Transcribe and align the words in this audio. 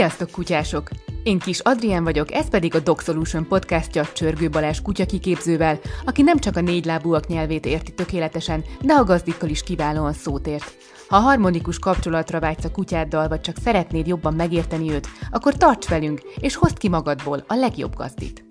Sziasztok, 0.00 0.30
kutyások! 0.30 0.88
Én 1.22 1.38
Kis 1.38 1.58
Adrien 1.58 2.04
vagyok, 2.04 2.32
ez 2.32 2.48
pedig 2.48 2.74
a 2.74 2.80
Dog 2.80 3.00
Solution 3.00 3.46
podcastja 3.46 4.04
Csörgő 4.04 4.48
Balázs 4.48 4.80
kutyakiképzővel, 4.80 5.78
aki 6.04 6.22
nem 6.22 6.38
csak 6.38 6.56
a 6.56 6.60
négylábúak 6.60 7.26
nyelvét 7.26 7.66
érti 7.66 7.94
tökéletesen, 7.94 8.64
de 8.80 8.92
a 8.92 9.04
gazdikkal 9.04 9.48
is 9.48 9.62
kiválóan 9.62 10.12
szót 10.12 10.46
ért. 10.46 10.76
Ha 11.08 11.16
harmonikus 11.16 11.78
kapcsolatra 11.78 12.40
vágysz 12.40 12.64
a 12.64 12.70
kutyáddal, 12.70 13.28
vagy 13.28 13.40
csak 13.40 13.56
szeretnéd 13.62 14.06
jobban 14.06 14.34
megérteni 14.34 14.92
őt, 14.92 15.08
akkor 15.30 15.54
tarts 15.54 15.88
velünk, 15.88 16.20
és 16.38 16.54
hozd 16.54 16.78
ki 16.78 16.88
magadból 16.88 17.44
a 17.46 17.54
legjobb 17.54 17.94
gazdit. 17.94 18.44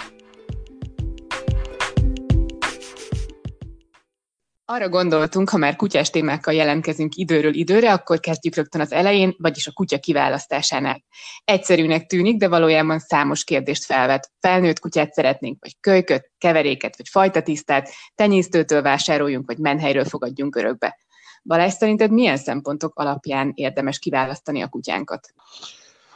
Arra 4.71 4.89
gondoltunk, 4.89 5.49
ha 5.49 5.57
már 5.57 5.75
kutyás 5.75 6.09
témákkal 6.09 6.54
jelentkezünk 6.54 7.15
időről 7.15 7.53
időre, 7.53 7.94
akkor 7.94 8.20
kezdjük 8.20 8.55
rögtön 8.55 8.81
az 8.81 8.91
elején, 8.91 9.35
vagyis 9.38 9.67
a 9.67 9.71
kutya 9.71 9.99
kiválasztásánál. 9.99 11.03
Egyszerűnek 11.44 12.05
tűnik, 12.05 12.38
de 12.38 12.48
valójában 12.48 12.99
számos 12.99 13.44
kérdést 13.44 13.85
felvet. 13.85 14.31
Felnőtt 14.39 14.80
kutyát 14.80 15.13
szeretnénk, 15.13 15.58
vagy 15.61 15.77
kölyköt, 15.80 16.31
keveréket, 16.38 16.97
vagy 16.97 17.08
fajtatisztát, 17.09 17.89
tenyésztőtől 18.16 18.81
vásároljunk, 18.81 19.47
vagy 19.47 19.58
menhelyről 19.58 20.05
fogadjunk 20.05 20.55
örökbe. 20.55 20.97
Balázs, 21.44 21.73
szerinted 21.73 22.11
milyen 22.11 22.38
szempontok 22.38 22.99
alapján 22.99 23.52
érdemes 23.55 23.99
kiválasztani 23.99 24.61
a 24.61 24.67
kutyánkat? 24.67 25.33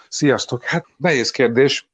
Sziasztok! 0.10 0.64
Hát 0.64 0.86
nehéz 0.98 1.32
kérdés. 1.32 1.90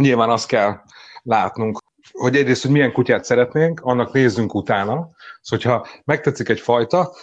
Nyilván 0.00 0.30
azt 0.30 0.46
kell 0.46 0.80
látnunk, 1.22 1.78
hogy 2.12 2.36
egyrészt, 2.36 2.62
hogy 2.62 2.70
milyen 2.70 2.92
kutyát 2.92 3.24
szeretnénk, 3.24 3.80
annak 3.80 4.12
nézzünk 4.12 4.54
utána. 4.54 5.10
Szóval, 5.46 5.66
hogyha 5.66 6.02
megtetszik 6.04 6.48
egy 6.48 6.60
fajta, 6.60 7.14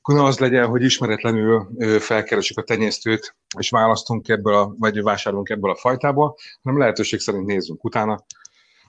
akkor 0.00 0.18
az 0.24 0.38
legyen, 0.38 0.66
hogy 0.66 0.82
ismeretlenül 0.82 1.68
felkeresünk 2.00 2.58
a 2.58 2.62
tenyésztőt, 2.62 3.36
és 3.58 3.70
választunk 3.70 4.28
ebből, 4.28 4.54
a, 4.54 4.74
vagy 4.78 5.02
vásárolunk 5.02 5.48
ebből 5.48 5.70
a 5.70 5.76
fajtából, 5.76 6.36
hanem 6.62 6.78
lehetőség 6.78 7.20
szerint 7.20 7.46
nézzünk 7.46 7.84
utána, 7.84 8.24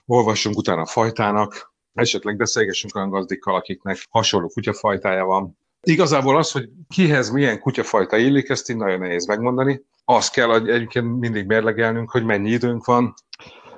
olvassunk 0.06 0.56
utána 0.56 0.80
a 0.80 0.86
fajtának, 0.86 1.72
esetleg 1.94 2.36
beszélgessünk 2.36 2.94
olyan 2.94 3.10
gazdikkal, 3.10 3.54
akiknek 3.54 3.98
hasonló 4.10 4.48
kutyafajtája 4.48 5.24
van. 5.24 5.58
Igazából 5.82 6.36
az, 6.36 6.50
hogy 6.50 6.68
kihez 6.88 7.30
milyen 7.30 7.60
kutyafajta 7.60 8.16
illik, 8.16 8.48
ezt 8.48 8.70
így 8.70 8.76
nagyon 8.76 8.98
nehéz 8.98 9.26
megmondani. 9.26 9.84
Azt 10.04 10.32
kell 10.32 10.54
egyébként 10.54 11.18
mindig 11.18 11.46
mérlegelnünk, 11.46 12.10
hogy 12.10 12.24
mennyi 12.24 12.50
időnk 12.50 12.84
van, 12.84 13.14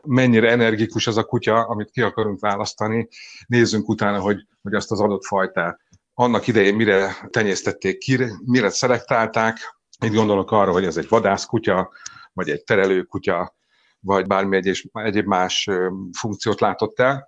mennyire 0.06 0.50
energikus 0.50 1.06
az 1.06 1.16
a 1.16 1.24
kutya, 1.24 1.62
amit 1.62 1.90
ki 1.90 2.00
akarunk 2.00 2.40
választani, 2.40 3.08
nézzünk 3.46 3.88
utána, 3.88 4.20
hogy, 4.20 4.46
hogy 4.62 4.74
azt 4.74 4.90
az 4.90 5.00
adott 5.00 5.24
fajtát 5.24 5.80
annak 6.14 6.46
idején 6.46 6.74
mire 6.74 7.28
tenyésztették 7.30 7.98
ki, 7.98 8.18
mire 8.44 8.70
szelektálták. 8.70 9.76
Itt 10.04 10.14
gondolok 10.14 10.50
arra, 10.50 10.72
hogy 10.72 10.84
ez 10.84 10.96
egy 10.96 11.08
vadászkutya, 11.08 11.92
vagy 12.32 12.50
egy 12.50 12.64
terelőkutya, 12.64 13.54
vagy 14.00 14.26
bármi 14.26 14.56
egyéb, 14.56 14.76
egyéb 14.92 15.26
más 15.26 15.70
funkciót 16.18 16.60
látott 16.60 17.00
el, 17.00 17.26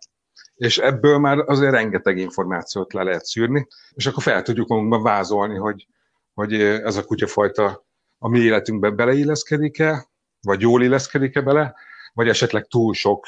és 0.54 0.78
ebből 0.78 1.18
már 1.18 1.38
azért 1.38 1.72
rengeteg 1.72 2.18
információt 2.18 2.92
le 2.92 3.02
lehet 3.02 3.24
szűrni, 3.24 3.66
és 3.94 4.06
akkor 4.06 4.22
fel 4.22 4.42
tudjuk 4.42 4.68
magunkban 4.68 5.02
vázolni, 5.02 5.56
hogy, 5.56 5.86
hogy 6.34 6.60
ez 6.60 6.96
a 6.96 7.04
kutyafajta 7.04 7.86
a 8.18 8.28
mi 8.28 8.38
életünkbe 8.38 8.90
beleilleszkedik-e, 8.90 10.06
vagy 10.40 10.60
jól 10.60 10.82
illeszkedik-e 10.82 11.40
bele, 11.40 11.74
vagy 12.14 12.28
esetleg 12.28 12.66
túl 12.66 12.94
sok, 12.94 13.26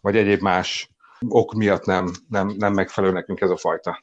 vagy 0.00 0.16
egyéb 0.16 0.40
más 0.40 0.90
ok 1.28 1.54
miatt 1.54 1.84
nem, 1.84 2.10
nem, 2.28 2.54
nem 2.58 2.72
megfelelő 2.72 3.12
nekünk 3.12 3.40
ez 3.40 3.50
a 3.50 3.56
fajta. 3.56 4.02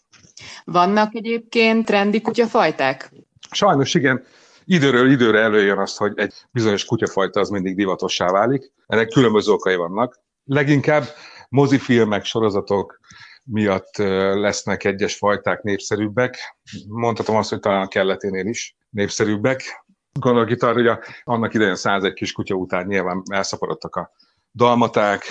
Vannak 0.64 1.16
egyébként 1.16 1.86
trendi 1.86 2.22
kutyafajták? 2.22 3.12
Sajnos 3.52 3.94
igen. 3.94 4.24
Időről 4.66 5.12
időre 5.12 5.40
előjön 5.40 5.78
azt, 5.78 5.98
hogy 5.98 6.14
egy 6.16 6.34
bizonyos 6.52 6.86
kutyafajta 6.86 7.40
az 7.40 7.50
mindig 7.50 7.76
divatossá 7.76 8.32
válik. 8.32 8.72
Ennek 8.86 9.08
különböző 9.08 9.52
okai 9.52 9.76
vannak. 9.76 10.20
Leginkább 10.44 11.04
mozifilmek, 11.50 12.26
sorozatok 12.26 13.00
miatt 13.44 13.98
lesznek 14.36 14.84
egyes 14.84 15.16
fajták 15.16 15.62
népszerűbbek. 15.62 16.58
Mondhatom 16.88 17.36
azt, 17.36 17.50
hogy 17.50 17.60
talán 17.60 17.82
a 17.82 17.88
kelleténél 17.88 18.46
is 18.46 18.76
népszerűbbek. 18.90 19.83
Gondolok 20.20 20.50
itt 20.50 20.64
arra, 20.64 20.74
hogy 20.74 20.88
a, 20.88 21.00
annak 21.24 21.54
idején 21.54 21.76
101 21.76 22.14
kis 22.14 22.32
kutya 22.32 22.56
után 22.56 22.86
nyilván 22.86 23.24
elszaporodtak 23.32 23.96
a 23.96 24.12
dalmaták, 24.52 25.22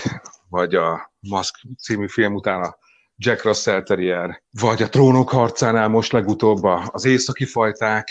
vagy 0.48 0.74
a 0.74 1.12
Mask 1.20 1.54
című 1.78 2.08
film 2.08 2.34
után 2.34 2.62
a 2.62 2.76
Jack 3.16 3.44
Russell 3.44 3.82
Terrier, 3.82 4.42
vagy 4.50 4.82
a 4.82 4.88
Trónok 4.88 5.30
harcánál 5.30 5.88
most 5.88 6.12
legutóbb 6.12 6.62
az 6.64 7.04
északi 7.04 7.44
fajták, 7.44 8.08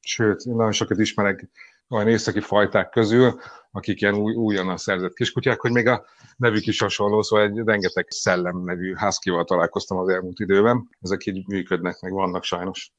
sőt, 0.00 0.44
nagyon 0.44 0.72
sokat 0.72 0.98
ismerek 0.98 1.48
olyan 1.88 2.08
északi 2.08 2.40
fajták 2.40 2.90
közül, 2.90 3.40
akik 3.70 4.00
ilyen 4.00 4.14
új, 4.14 4.34
újonnan 4.34 4.76
szerzett 4.76 5.14
kiskutyák, 5.14 5.60
hogy 5.60 5.72
még 5.72 5.86
a 5.86 6.04
nevük 6.36 6.66
is 6.66 6.80
hasonló, 6.80 7.22
szóval 7.22 7.44
egy 7.44 7.62
rengeteg 7.64 8.06
szellem 8.08 8.64
nevű 8.64 8.94
husky 8.96 9.30
találkoztam 9.44 9.98
az 9.98 10.08
elmúlt 10.08 10.38
időben. 10.38 10.88
Ezek 11.00 11.26
így 11.26 11.46
működnek, 11.48 12.00
meg 12.00 12.12
vannak 12.12 12.44
sajnos. 12.44 12.92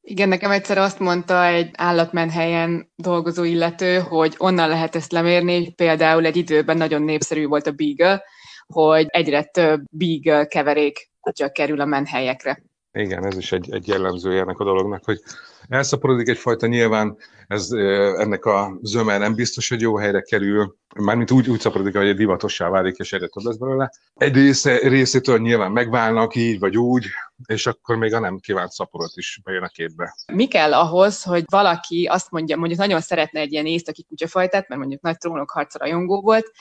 Igen, 0.00 0.28
nekem 0.28 0.50
egyszer 0.50 0.78
azt 0.78 0.98
mondta 0.98 1.46
egy 1.46 1.70
állatmenhelyen 1.76 2.92
dolgozó 2.96 3.44
illető, 3.44 3.98
hogy 3.98 4.34
onnan 4.38 4.68
lehet 4.68 4.96
ezt 4.96 5.12
lemérni, 5.12 5.72
például 5.72 6.24
egy 6.24 6.36
időben 6.36 6.76
nagyon 6.76 7.02
népszerű 7.02 7.46
volt 7.46 7.66
a 7.66 7.72
Beagle, 7.72 8.22
hogy 8.66 9.06
egyre 9.08 9.42
több 9.42 9.82
Beagle 9.90 10.46
keverék 10.46 11.10
kerül 11.52 11.80
a 11.80 11.84
menhelyekre. 11.84 12.62
Igen, 12.94 13.26
ez 13.26 13.36
is 13.36 13.52
egy, 13.52 13.72
egy 13.72 13.88
jellemzője 13.88 14.40
ennek 14.40 14.58
a 14.58 14.64
dolognak, 14.64 15.04
hogy 15.04 15.20
elszaporodik 15.68 16.28
egyfajta, 16.28 16.66
nyilván 16.66 17.16
ez, 17.46 17.70
ennek 18.18 18.44
a 18.44 18.78
zöme 18.82 19.18
nem 19.18 19.34
biztos, 19.34 19.68
hogy 19.68 19.80
jó 19.80 19.96
helyre 19.96 20.20
kerül, 20.20 20.76
mármint 20.94 21.30
úgy, 21.30 21.48
úgy 21.48 21.60
szaporodik, 21.60 21.96
hogy 21.96 22.16
divatossá 22.16 22.68
válik, 22.68 22.96
és 22.96 23.12
egyre 23.12 23.26
több 23.26 23.44
lesz 23.44 23.56
belőle. 23.56 23.90
Egy 24.14 24.34
része, 24.34 24.78
részétől 24.78 25.38
nyilván 25.38 25.72
megválnak 25.72 26.34
így 26.34 26.58
vagy 26.58 26.76
úgy, 26.76 27.06
és 27.46 27.66
akkor 27.66 27.96
még 27.96 28.14
a 28.14 28.18
nem 28.18 28.38
kívánt 28.38 28.70
szaporat 28.70 29.12
is 29.14 29.40
bejön 29.44 29.62
a 29.62 29.68
képbe. 29.68 30.14
Mi 30.32 30.46
kell 30.46 30.74
ahhoz, 30.74 31.22
hogy 31.22 31.44
valaki 31.50 32.08
azt 32.10 32.30
mondja, 32.30 32.56
mondjuk 32.56 32.80
nagyon 32.80 33.00
szeretne 33.00 33.40
egy 33.40 33.52
ilyen 33.52 33.66
északi 33.66 34.04
kutyafajtát, 34.04 34.68
mert 34.68 34.80
mondjuk 34.80 35.02
nagy 35.02 35.16
trónok 35.18 35.50
harca 35.50 35.78
rajongó 35.78 36.20
volt, 36.20 36.52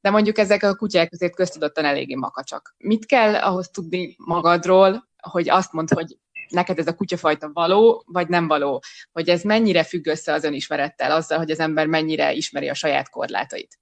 de 0.00 0.10
mondjuk 0.10 0.38
ezek 0.38 0.62
a 0.62 0.74
kutyák 0.74 1.12
azért 1.12 1.34
köztudottan 1.34 1.84
eléggé 1.84 2.14
makacsak. 2.14 2.74
Mit 2.78 3.06
kell 3.06 3.34
ahhoz 3.34 3.68
tudni 3.68 4.14
magadról, 4.18 5.10
hogy 5.30 5.48
azt 5.48 5.72
mondd, 5.72 5.94
hogy 5.94 6.18
neked 6.48 6.78
ez 6.78 6.86
a 6.86 6.94
kutyafajta 6.94 7.50
való, 7.52 8.04
vagy 8.06 8.28
nem 8.28 8.48
való, 8.48 8.82
hogy 9.12 9.28
ez 9.28 9.42
mennyire 9.42 9.84
függ 9.84 10.06
össze 10.06 10.32
az 10.32 10.44
önismerettel, 10.44 11.10
azzal, 11.10 11.38
hogy 11.38 11.50
az 11.50 11.58
ember 11.58 11.86
mennyire 11.86 12.32
ismeri 12.32 12.68
a 12.68 12.74
saját 12.74 13.10
korlátait. 13.10 13.78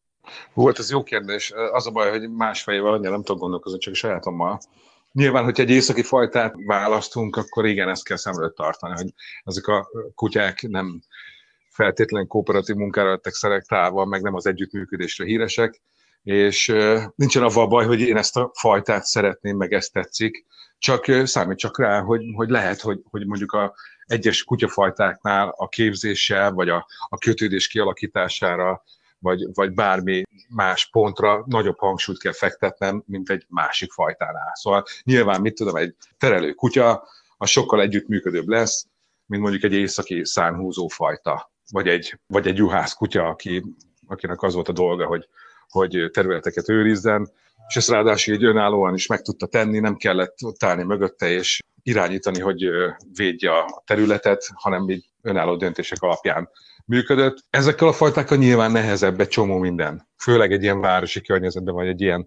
Hú, 0.52 0.66
hát 0.66 0.78
ez 0.78 0.90
jó 0.90 1.02
kérdés. 1.02 1.52
Az 1.72 1.86
a 1.86 1.90
baj, 1.90 2.10
hogy 2.10 2.30
más 2.30 2.62
fejével 2.62 2.92
annyira 2.92 3.10
nem 3.10 3.22
tudok 3.22 3.40
gondolkozni, 3.40 3.78
csak 3.78 3.92
a 3.92 3.96
sajátommal. 3.96 4.60
Nyilván, 5.12 5.44
hogyha 5.44 5.62
egy 5.62 5.70
északi 5.70 6.02
fajtát 6.02 6.54
választunk, 6.66 7.36
akkor 7.36 7.66
igen, 7.66 7.88
ezt 7.88 8.04
kell 8.04 8.16
szemről 8.16 8.52
tartani, 8.52 8.94
hogy 8.94 9.12
ezek 9.44 9.66
a 9.66 9.88
kutyák 10.14 10.62
nem 10.62 11.00
feltétlenül 11.68 12.26
kooperatív 12.26 12.76
munkára 12.76 13.10
lettek 13.10 13.32
szelektálva, 13.32 14.04
meg 14.04 14.22
nem 14.22 14.34
az 14.34 14.46
együttműködésre 14.46 15.24
híresek, 15.24 15.80
és 16.22 16.74
nincsen 17.14 17.42
avval 17.42 17.66
baj, 17.66 17.86
hogy 17.86 18.00
én 18.00 18.16
ezt 18.16 18.36
a 18.36 18.50
fajtát 18.54 19.04
szeretném, 19.04 19.56
meg 19.56 19.72
ezt 19.72 19.92
tetszik, 19.92 20.46
csak 20.78 21.04
számít 21.24 21.58
csak 21.58 21.78
rá, 21.78 22.00
hogy, 22.00 22.22
hogy 22.34 22.48
lehet, 22.48 22.80
hogy, 22.80 23.00
hogy 23.10 23.26
mondjuk 23.26 23.52
a 23.52 23.74
egyes 24.06 24.44
kutyafajtáknál 24.44 25.54
a 25.56 25.68
képzéssel, 25.68 26.52
vagy 26.52 26.68
a, 26.68 26.86
a 27.08 27.18
kötődés 27.18 27.68
kialakítására, 27.68 28.82
vagy, 29.18 29.54
vagy 29.54 29.72
bármi 29.72 30.22
más 30.48 30.88
pontra 30.90 31.44
nagyobb 31.46 31.78
hangsúlyt 31.78 32.18
kell 32.18 32.32
fektetnem, 32.32 33.02
mint 33.06 33.30
egy 33.30 33.44
másik 33.48 33.92
fajtánál. 33.92 34.52
Szóval 34.54 34.84
nyilván, 35.02 35.40
mit 35.40 35.54
tudom, 35.54 35.76
egy 35.76 35.94
terelő 36.18 36.52
kutya, 36.52 37.08
az 37.36 37.50
sokkal 37.50 37.80
együttműködőbb 37.80 38.48
lesz, 38.48 38.86
mint 39.26 39.42
mondjuk 39.42 39.62
egy 39.62 39.72
északi 39.72 40.24
szánhúzó 40.24 40.88
fajta, 40.88 41.52
vagy 41.70 41.88
egy, 41.88 42.18
vagy 42.26 42.46
egy 42.46 42.56
juhász 42.56 42.94
kutya, 42.94 43.26
aki, 43.26 43.64
akinek 44.06 44.42
az 44.42 44.54
volt 44.54 44.68
a 44.68 44.72
dolga, 44.72 45.06
hogy, 45.06 45.28
hogy 45.70 46.10
területeket 46.12 46.68
őrizzen, 46.68 47.30
és 47.68 47.76
ezt 47.76 47.90
ráadásul 47.90 48.34
egy 48.34 48.44
önállóan 48.44 48.94
is 48.94 49.06
meg 49.06 49.20
tudta 49.22 49.46
tenni, 49.46 49.78
nem 49.78 49.96
kellett 49.96 50.34
ott 50.44 50.64
állni 50.64 50.82
mögötte 50.82 51.28
és 51.28 51.60
irányítani, 51.82 52.40
hogy 52.40 52.68
védje 53.16 53.50
a 53.50 53.82
területet, 53.86 54.50
hanem 54.54 54.88
így 54.88 55.04
önálló 55.22 55.56
döntések 55.56 56.02
alapján 56.02 56.48
működött. 56.86 57.44
Ezekkel 57.50 57.88
a 57.88 57.92
fajtákkal 57.92 58.38
nyilván 58.38 58.72
nehezebb 58.72 59.20
egy 59.20 59.28
csomó 59.28 59.58
minden, 59.58 60.08
főleg 60.16 60.52
egy 60.52 60.62
ilyen 60.62 60.80
városi 60.80 61.20
környezetben, 61.20 61.74
vagy 61.74 61.86
egy 61.86 62.00
ilyen 62.00 62.26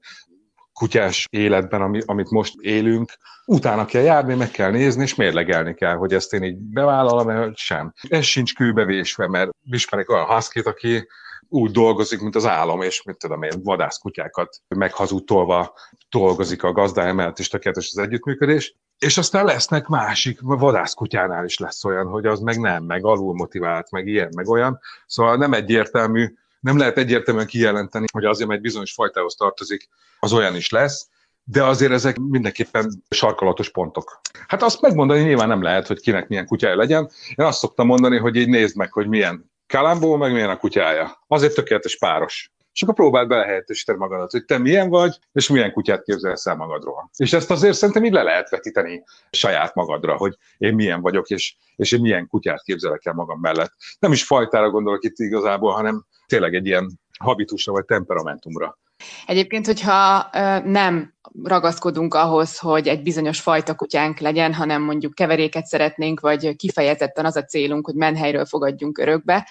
kutyás 0.73 1.27
életben, 1.29 1.81
ami, 1.81 2.01
amit 2.05 2.29
most 2.29 2.53
élünk, 2.59 3.11
utána 3.45 3.85
kell 3.85 4.01
járni, 4.01 4.35
meg 4.35 4.51
kell 4.51 4.71
nézni, 4.71 5.03
és 5.03 5.15
mérlegelni 5.15 5.73
kell, 5.73 5.95
hogy 5.95 6.13
ezt 6.13 6.33
én 6.33 6.43
így 6.43 6.57
bevállalom, 6.57 7.25
vagy 7.25 7.57
sem. 7.57 7.93
Ez 8.09 8.23
sincs 8.23 8.55
kőbevésve, 8.55 9.27
mert 9.27 9.49
ismerek 9.63 10.09
olyan 10.09 10.25
husky 10.25 10.59
aki 10.59 11.07
úgy 11.53 11.71
dolgozik, 11.71 12.19
mint 12.19 12.35
az 12.35 12.45
álom, 12.45 12.81
és 12.81 13.03
mit 13.03 13.17
tudom 13.17 13.43
én, 13.43 13.51
vadászkutyákat 13.63 14.61
meghazudtolva 14.67 15.73
dolgozik 16.09 16.63
a 16.63 16.71
gazdája 16.71 17.13
mellett, 17.13 17.39
és 17.39 17.47
tökéletes 17.47 17.89
az 17.91 17.97
együttműködés. 17.97 18.75
És 18.99 19.17
aztán 19.17 19.45
lesznek 19.45 19.87
másik, 19.87 20.39
vadászkutyánál 20.41 21.45
is 21.45 21.57
lesz 21.57 21.85
olyan, 21.85 22.07
hogy 22.07 22.25
az 22.25 22.39
meg 22.39 22.59
nem, 22.59 22.83
meg 22.83 23.05
alul 23.05 23.33
motivált, 23.33 23.91
meg 23.91 24.07
ilyen, 24.07 24.29
meg 24.35 24.47
olyan. 24.47 24.79
Szóval 25.05 25.37
nem 25.37 25.53
egyértelmű, 25.53 26.33
nem 26.59 26.77
lehet 26.77 26.97
egyértelműen 26.97 27.47
kijelenteni, 27.47 28.05
hogy 28.13 28.25
azért, 28.25 28.47
mert 28.47 28.59
egy 28.59 28.65
bizonyos 28.65 28.93
fajtához 28.93 29.35
tartozik, 29.35 29.87
az 30.19 30.33
olyan 30.33 30.55
is 30.55 30.69
lesz, 30.69 31.09
de 31.43 31.63
azért 31.63 31.91
ezek 31.91 32.17
mindenképpen 32.17 33.03
sarkalatos 33.09 33.69
pontok. 33.69 34.21
Hát 34.47 34.63
azt 34.63 34.81
megmondani 34.81 35.21
nyilván 35.21 35.47
nem 35.47 35.61
lehet, 35.61 35.87
hogy 35.87 35.99
kinek 35.99 36.27
milyen 36.27 36.45
kutyája 36.45 36.75
legyen. 36.75 37.09
Én 37.35 37.45
azt 37.45 37.59
szoktam 37.59 37.87
mondani, 37.87 38.17
hogy 38.17 38.35
így 38.35 38.49
nézd 38.49 38.75
meg, 38.75 38.91
hogy 38.91 39.07
milyen 39.07 39.51
Kalambó, 39.73 40.15
meg 40.15 40.31
milyen 40.31 40.49
a 40.49 40.57
kutyája. 40.57 41.23
Azért 41.27 41.53
tökéletes 41.53 41.97
páros. 41.97 42.51
És 42.73 42.81
akkor 42.81 42.93
próbáld 42.93 43.27
belehelyettesíteni 43.27 43.97
magadat, 43.97 44.31
hogy 44.31 44.45
te 44.45 44.57
milyen 44.57 44.89
vagy, 44.89 45.17
és 45.31 45.49
milyen 45.49 45.71
kutyát 45.71 46.03
képzelsz 46.03 46.45
el 46.45 46.55
magadról. 46.55 47.09
És 47.17 47.33
ezt 47.33 47.51
azért 47.51 47.75
szerintem 47.75 48.03
így 48.05 48.11
le 48.11 48.23
lehet 48.23 48.49
vetíteni 48.49 49.03
saját 49.31 49.75
magadra, 49.75 50.15
hogy 50.15 50.37
én 50.57 50.73
milyen 50.73 51.01
vagyok, 51.01 51.29
és, 51.29 51.55
és 51.75 51.91
én 51.91 52.01
milyen 52.01 52.27
kutyát 52.27 52.61
képzelek 52.61 53.05
el 53.05 53.13
magam 53.13 53.39
mellett. 53.39 53.73
Nem 53.99 54.11
is 54.11 54.23
fajtára 54.23 54.69
gondolok 54.69 55.03
itt 55.03 55.17
igazából, 55.17 55.73
hanem 55.73 56.05
tényleg 56.27 56.53
egy 56.53 56.65
ilyen 56.65 56.99
habitusra 57.19 57.71
vagy 57.71 57.85
temperamentumra. 57.85 58.77
Egyébként, 59.25 59.65
hogyha 59.65 60.29
nem 60.65 61.13
ragaszkodunk 61.43 62.13
ahhoz, 62.13 62.57
hogy 62.57 62.87
egy 62.87 63.01
bizonyos 63.01 63.39
fajta 63.39 63.75
kutyánk 63.75 64.19
legyen, 64.19 64.53
hanem 64.53 64.81
mondjuk 64.81 65.15
keveréket 65.15 65.65
szeretnénk, 65.65 66.19
vagy 66.19 66.55
kifejezetten 66.55 67.25
az 67.25 67.35
a 67.35 67.43
célunk, 67.43 67.85
hogy 67.85 67.95
menhelyről 67.95 68.45
fogadjunk 68.45 68.97
örökbe, 68.97 69.49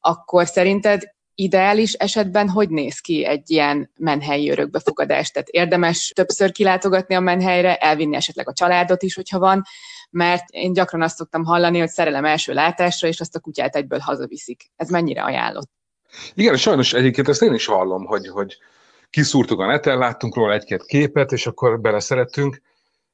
akkor 0.00 0.46
szerinted 0.46 1.02
ideális 1.34 1.92
esetben 1.92 2.48
hogy 2.48 2.68
néz 2.68 2.98
ki 2.98 3.24
egy 3.24 3.50
ilyen 3.50 3.90
menhelyi 3.96 4.50
örökbefogadás? 4.50 5.30
Tehát 5.30 5.48
érdemes 5.48 6.12
többször 6.14 6.52
kilátogatni 6.52 7.14
a 7.14 7.20
menhelyre, 7.20 7.76
elvinni 7.76 8.16
esetleg 8.16 8.48
a 8.48 8.52
családot 8.52 9.02
is, 9.02 9.14
hogyha 9.14 9.38
van, 9.38 9.62
mert 10.10 10.44
én 10.50 10.72
gyakran 10.72 11.02
azt 11.02 11.16
szoktam 11.16 11.44
hallani, 11.44 11.78
hogy 11.78 11.88
szerelem 11.88 12.24
első 12.24 12.52
látásra, 12.52 13.08
és 13.08 13.20
azt 13.20 13.36
a 13.36 13.40
kutyát 13.40 13.76
egyből 13.76 13.98
hazaviszik. 13.98 14.70
Ez 14.76 14.88
mennyire 14.88 15.22
ajánlott? 15.22 15.70
Igen, 16.34 16.56
sajnos 16.56 16.92
egyébként 16.92 17.28
ezt 17.28 17.42
én 17.42 17.54
is 17.54 17.66
hallom, 17.66 18.04
hogy, 18.04 18.28
hogy 18.28 18.56
kiszúrtuk 19.12 19.60
a 19.60 19.66
neten, 19.66 19.98
láttunk 19.98 20.34
róla 20.34 20.52
egy-két 20.52 20.84
képet, 20.84 21.32
és 21.32 21.46
akkor 21.46 21.80
beleszerettünk. 21.80 22.62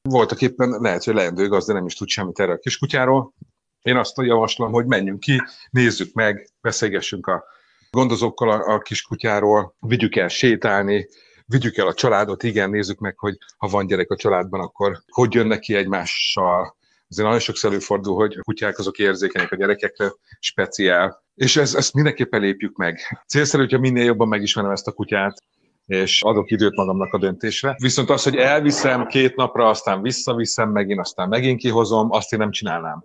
Voltak 0.01 0.41
éppen 0.41 0.69
lehet, 0.69 1.03
hogy 1.03 1.13
leendő 1.13 1.43
igaz, 1.43 1.65
de 1.65 1.73
nem 1.73 1.85
is 1.85 1.95
tud 1.95 2.07
semmit 2.07 2.39
erre 2.39 2.51
a 2.51 2.57
kiskutyáról. 2.57 3.33
Én 3.81 3.95
azt 3.95 4.17
javaslom, 4.17 4.71
hogy 4.71 4.85
menjünk 4.85 5.19
ki, 5.19 5.41
nézzük 5.69 6.13
meg, 6.13 6.49
beszélgessünk 6.61 7.27
a 7.27 7.43
gondozókkal 7.91 8.49
a, 8.49 8.73
a 8.73 8.79
kiskutyáról, 8.79 9.75
vigyük 9.79 10.15
el 10.15 10.27
sétálni, 10.27 11.07
vigyük 11.45 11.77
el 11.77 11.87
a 11.87 11.93
családot, 11.93 12.43
igen, 12.43 12.69
nézzük 12.69 12.99
meg, 12.99 13.17
hogy 13.17 13.37
ha 13.57 13.67
van 13.67 13.87
gyerek 13.87 14.11
a 14.11 14.15
családban, 14.15 14.59
akkor 14.59 15.01
hogy 15.07 15.33
jönnek 15.33 15.59
ki 15.59 15.75
egymással. 15.75 16.77
Azért 17.09 17.25
nagyon 17.25 17.43
sokszor 17.43 17.71
előfordul, 17.71 18.15
hogy 18.15 18.35
a 18.39 18.43
kutyák 18.43 18.77
azok 18.77 18.97
érzékenyek 18.97 19.51
a 19.51 19.55
gyerekekre, 19.55 20.11
speciál. 20.39 21.23
És 21.35 21.57
ez, 21.57 21.75
ezt 21.75 21.93
mindenképpen 21.93 22.41
lépjük 22.41 22.77
meg. 22.77 23.23
Célszerű, 23.27 23.63
hogyha 23.63 23.79
minél 23.79 24.03
jobban 24.03 24.27
megismerem 24.27 24.71
ezt 24.71 24.87
a 24.87 24.91
kutyát, 24.91 25.43
és 25.89 26.21
adok 26.23 26.51
időt 26.51 26.75
magamnak 26.75 27.13
a 27.13 27.17
döntésre. 27.17 27.75
Viszont 27.81 28.09
az, 28.09 28.23
hogy 28.23 28.35
elviszem 28.35 29.05
két 29.05 29.35
napra, 29.35 29.69
aztán 29.69 30.01
visszaviszem 30.01 30.69
megint, 30.69 30.99
aztán 30.99 31.29
megint 31.29 31.59
kihozom, 31.59 32.11
azt 32.11 32.33
én 32.33 32.39
nem 32.39 32.51
csinálnám. 32.51 33.03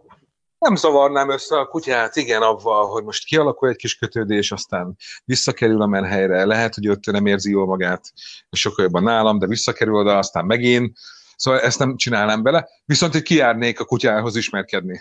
Nem 0.58 0.76
zavarnám 0.76 1.30
össze 1.30 1.58
a 1.58 1.66
kutyát, 1.66 2.16
igen, 2.16 2.42
avval, 2.42 2.86
hogy 2.86 3.04
most 3.04 3.24
kialakul 3.24 3.68
egy 3.68 3.76
kis 3.76 3.94
kötődés, 3.94 4.52
aztán 4.52 4.96
visszakerül 5.24 5.82
a 5.82 5.86
menhelyre, 5.86 6.44
lehet, 6.44 6.74
hogy 6.74 6.88
ott 6.88 7.04
nem 7.04 7.26
érzi 7.26 7.50
jól 7.50 7.66
magát, 7.66 8.12
sokkal 8.50 8.84
jobban 8.84 9.02
nálam, 9.02 9.38
de 9.38 9.46
visszakerül 9.46 9.94
oda, 9.94 10.18
aztán 10.18 10.44
megint. 10.44 10.98
Szóval 11.36 11.60
ezt 11.60 11.78
nem 11.78 11.96
csinálnám 11.96 12.42
bele. 12.42 12.68
Viszont, 12.84 13.12
hogy 13.12 13.22
kiárnék 13.22 13.80
a 13.80 13.84
kutyához 13.84 14.36
ismerkedni. 14.36 15.00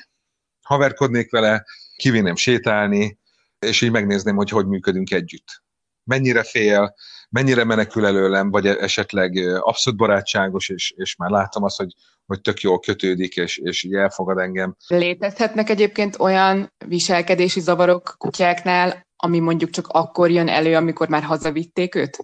Haverkodnék 0.62 1.32
vele, 1.32 1.66
kivinném 1.96 2.36
sétálni, 2.36 3.20
és 3.60 3.82
így 3.82 3.92
megnézném, 3.92 4.36
hogy 4.36 4.50
hogy 4.50 4.68
működünk 4.68 5.12
együtt. 5.12 5.64
Mennyire 6.04 6.44
fél, 6.44 6.96
mennyire 7.34 7.64
menekül 7.64 8.06
előlem, 8.06 8.52
vagy 8.52 8.66
esetleg 8.66 9.38
abszolút 9.60 10.00
barátságos, 10.00 10.70
és, 10.70 10.94
és 10.96 11.16
már 11.16 11.30
látom 11.30 11.64
azt, 11.64 11.78
hogy, 11.78 11.94
hogy 12.26 12.42
tök 12.42 12.62
jól 12.62 12.80
kötődik, 12.80 13.36
és, 13.36 13.58
és 13.58 13.84
így 13.84 13.94
elfogad 13.94 14.38
engem. 14.38 14.76
Létezhetnek 14.88 15.70
egyébként 15.70 16.20
olyan 16.20 16.74
viselkedési 16.86 17.60
zavarok 17.60 18.16
kutyáknál, 18.18 19.08
ami 19.16 19.40
mondjuk 19.40 19.70
csak 19.70 19.88
akkor 19.88 20.30
jön 20.30 20.48
elő, 20.48 20.76
amikor 20.76 21.08
már 21.08 21.24
hazavitték 21.24 21.96
őt? 21.96 22.18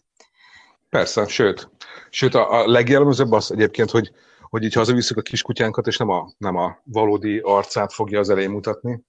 Persze, 0.89 1.27
sőt. 1.27 1.69
Sőt, 2.09 2.35
a, 2.35 2.61
a 2.61 2.67
legjellemzőbb 2.67 3.31
az 3.31 3.51
egyébként, 3.51 3.89
hogy, 3.89 4.11
hogy 4.41 4.63
így 4.63 4.73
hazavisszük 4.73 5.17
a 5.17 5.21
kiskutyánkat, 5.21 5.88
és 5.88 5.97
nem 5.97 6.09
a, 6.09 6.31
nem 6.38 6.56
a 6.56 6.77
valódi 6.83 7.39
arcát 7.44 7.94
fogja 7.94 8.19
az 8.19 8.29
elején 8.29 8.50
mutatni, 8.50 9.03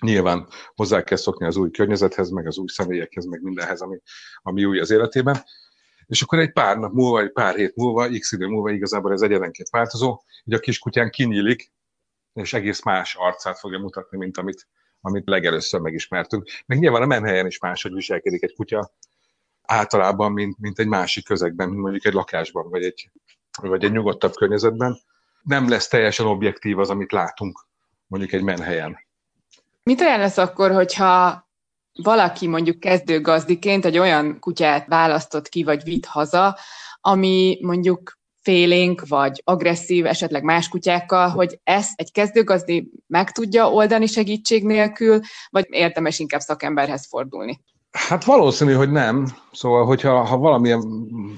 Nyilván 0.00 0.48
hozzá 0.74 1.02
kell 1.02 1.16
szokni 1.16 1.46
az 1.46 1.56
új 1.56 1.70
környezethez, 1.70 2.30
meg 2.30 2.46
az 2.46 2.58
új 2.58 2.66
személyekhez, 2.68 3.24
meg 3.24 3.42
mindenhez, 3.42 3.80
ami, 3.80 4.00
ami 4.42 4.64
új 4.64 4.80
az 4.80 4.90
életében. 4.90 5.42
És 6.06 6.22
akkor 6.22 6.38
egy 6.38 6.52
pár 6.52 6.78
nap 6.78 6.92
múlva, 6.92 7.20
egy 7.20 7.32
pár 7.32 7.54
hét 7.54 7.76
múlva, 7.76 8.08
x 8.18 8.32
idő 8.32 8.46
múlva 8.46 8.70
igazából 8.70 9.12
ez 9.12 9.20
egyenlenként 9.20 9.68
változó, 9.68 10.22
hogy 10.44 10.52
a 10.52 10.58
kiskutyán 10.58 11.10
kinyílik, 11.10 11.72
és 12.32 12.52
egész 12.52 12.82
más 12.82 13.14
arcát 13.14 13.58
fogja 13.58 13.78
mutatni, 13.78 14.18
mint 14.18 14.38
amit, 14.38 14.68
amit 15.00 15.28
legelőször 15.28 15.80
megismertünk. 15.80 16.48
Meg 16.66 16.78
nyilván 16.78 17.02
a 17.02 17.06
menhelyen 17.06 17.46
is 17.46 17.58
máshogy 17.58 17.92
viselkedik 17.92 18.42
egy 18.42 18.54
kutya 18.54 18.92
általában, 19.62 20.32
mint, 20.32 20.58
mint 20.58 20.78
egy 20.78 20.88
másik 20.88 21.24
közegben, 21.24 21.68
mint 21.68 21.80
mondjuk 21.80 22.04
egy 22.04 22.12
lakásban, 22.12 22.70
vagy 22.70 22.84
egy, 22.84 23.10
vagy 23.60 23.84
egy 23.84 23.92
nyugodtabb 23.92 24.34
környezetben. 24.34 24.98
Nem 25.42 25.68
lesz 25.68 25.88
teljesen 25.88 26.26
objektív 26.26 26.78
az, 26.78 26.90
amit 26.90 27.12
látunk 27.12 27.66
mondjuk 28.06 28.32
egy 28.32 28.42
menhelyen. 28.42 28.98
Mit 29.90 30.00
ajánlasz 30.00 30.38
akkor, 30.38 30.70
hogyha 30.70 31.48
valaki 32.02 32.46
mondjuk 32.46 32.80
kezdőgazdiként 32.80 33.84
egy 33.84 33.98
olyan 33.98 34.38
kutyát 34.38 34.86
választott 34.86 35.48
ki, 35.48 35.64
vagy 35.64 35.82
vitt 35.82 36.04
haza, 36.04 36.58
ami 37.00 37.58
mondjuk 37.62 38.18
félénk, 38.42 39.08
vagy 39.08 39.40
agresszív, 39.44 40.06
esetleg 40.06 40.42
más 40.42 40.68
kutyákkal, 40.68 41.28
hogy 41.28 41.60
ezt 41.64 41.92
egy 42.00 42.12
kezdőgazdi 42.12 42.90
meg 43.06 43.30
tudja 43.30 43.70
oldani 43.70 44.06
segítség 44.06 44.64
nélkül, 44.64 45.20
vagy 45.50 45.66
érdemes 45.68 46.18
inkább 46.18 46.40
szakemberhez 46.40 47.06
fordulni? 47.06 47.60
Hát 47.90 48.24
valószínű, 48.24 48.72
hogy 48.72 48.90
nem. 48.90 49.26
Szóval, 49.52 49.84
hogyha 49.84 50.24
ha 50.24 50.36
valamilyen 50.36 50.82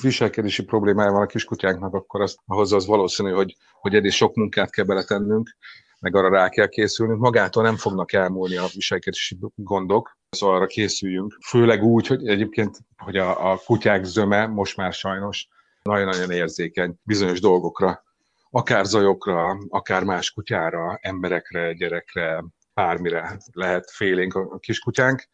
viselkedési 0.02 0.62
problémája 0.62 1.12
van 1.12 1.22
a 1.22 1.26
kiskutyánknak, 1.26 1.94
akkor 1.94 2.20
az, 2.20 2.36
ahhoz 2.46 2.72
az 2.72 2.86
valószínű, 2.86 3.30
hogy, 3.30 3.56
hogy 3.80 3.94
eddig 3.94 4.10
sok 4.10 4.34
munkát 4.34 4.70
kell 4.70 4.84
beletennünk 4.84 5.56
meg 6.06 6.16
arra 6.16 6.28
rá 6.28 6.48
kell 6.48 6.66
készülnünk. 6.66 7.20
Magától 7.20 7.62
nem 7.62 7.76
fognak 7.76 8.12
elmúlni 8.12 8.56
a 8.56 8.66
viselkedési 8.74 9.38
gondok, 9.54 10.18
szóval 10.30 10.56
arra 10.56 10.66
készüljünk. 10.66 11.38
Főleg 11.46 11.82
úgy, 11.82 12.06
hogy 12.06 12.28
egyébként, 12.28 12.78
hogy 12.96 13.16
a, 13.16 13.52
a 13.52 13.60
kutyák 13.64 14.04
zöme 14.04 14.46
most 14.46 14.76
már 14.76 14.92
sajnos 14.92 15.48
nagyon-nagyon 15.82 16.30
érzékeny 16.30 16.94
bizonyos 17.02 17.40
dolgokra, 17.40 18.04
akár 18.50 18.84
zajokra, 18.84 19.58
akár 19.68 20.04
más 20.04 20.30
kutyára, 20.30 20.98
emberekre, 21.02 21.72
gyerekre, 21.72 22.44
bármire 22.74 23.38
lehet 23.52 23.90
félénk 23.90 24.34
a 24.34 24.58
kiskutyánk. 24.58 25.28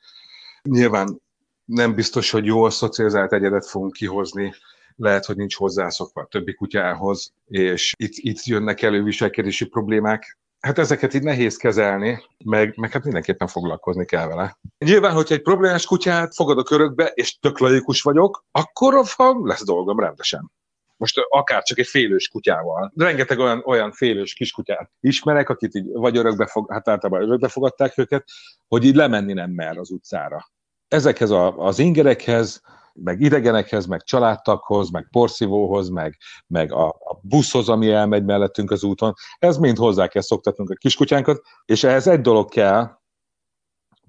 Nyilván 0.62 1.20
nem 1.64 1.94
biztos, 1.94 2.30
hogy 2.30 2.44
jól 2.44 2.70
szocializált 2.70 3.32
egyedet 3.32 3.66
fogunk 3.66 3.92
kihozni, 3.92 4.54
lehet, 4.96 5.24
hogy 5.24 5.36
nincs 5.36 5.56
hozzászokva 5.56 6.20
a 6.20 6.26
többi 6.26 6.54
kutyához, 6.54 7.32
és 7.44 7.92
itt, 7.96 8.14
itt 8.14 8.44
jönnek 8.44 8.82
elő 8.82 9.02
viselkedési 9.02 9.66
problémák, 9.66 10.40
Hát 10.62 10.78
ezeket 10.78 11.14
így 11.14 11.22
nehéz 11.22 11.56
kezelni, 11.56 12.22
meg, 12.44 12.76
meg 12.76 12.90
hát 12.90 13.04
mindenképpen 13.04 13.48
foglalkozni 13.48 14.04
kell 14.04 14.26
vele. 14.26 14.58
Nyilván, 14.78 15.12
hogyha 15.12 15.34
egy 15.34 15.42
problémás 15.42 15.86
kutyát 15.86 16.34
fogadok 16.34 16.70
örökbe, 16.70 17.04
és 17.14 17.38
tök 17.38 17.58
laikus 17.58 18.02
vagyok, 18.02 18.44
akkor 18.50 19.04
lesz 19.42 19.64
dolgom 19.64 20.00
rendesen. 20.00 20.50
Most 20.96 21.20
akár 21.28 21.62
csak 21.62 21.78
egy 21.78 21.86
félős 21.86 22.28
kutyával. 22.28 22.92
Rengeteg 22.96 23.38
olyan, 23.38 23.62
olyan 23.66 23.92
félős 23.92 24.34
kiskutyát 24.34 24.90
ismerek, 25.00 25.48
akit 25.48 25.74
így 25.74 25.92
vagy 25.92 26.16
örökbe 26.16 26.46
fog, 26.46 26.72
hát 26.72 26.88
általában 26.88 27.22
örökbe 27.22 27.48
fogadták 27.48 27.98
őket, 27.98 28.24
hogy 28.68 28.84
így 28.84 28.94
lemenni 28.94 29.32
nem 29.32 29.50
mer 29.50 29.78
az 29.78 29.90
utcára. 29.90 30.50
Ezekhez 30.88 31.30
a, 31.30 31.58
az 31.58 31.78
ingerekhez, 31.78 32.62
meg 32.94 33.20
idegenekhez, 33.20 33.86
meg 33.86 34.02
családtaghoz, 34.02 34.90
meg 34.90 35.08
porszívóhoz, 35.10 35.88
meg, 35.88 36.18
meg 36.46 36.72
a, 36.72 36.88
a 36.88 37.20
buszhoz, 37.22 37.68
ami 37.68 37.90
elmegy 37.90 38.24
mellettünk 38.24 38.70
az 38.70 38.84
úton. 38.84 39.14
Ez 39.38 39.56
mind 39.56 39.76
hozzá 39.76 40.06
kell 40.06 40.22
szoktatnunk 40.22 40.70
a 40.70 40.74
kiskutyánkat, 40.74 41.40
és 41.64 41.84
ehhez 41.84 42.06
egy 42.06 42.20
dolog 42.20 42.48
kell, 42.48 43.00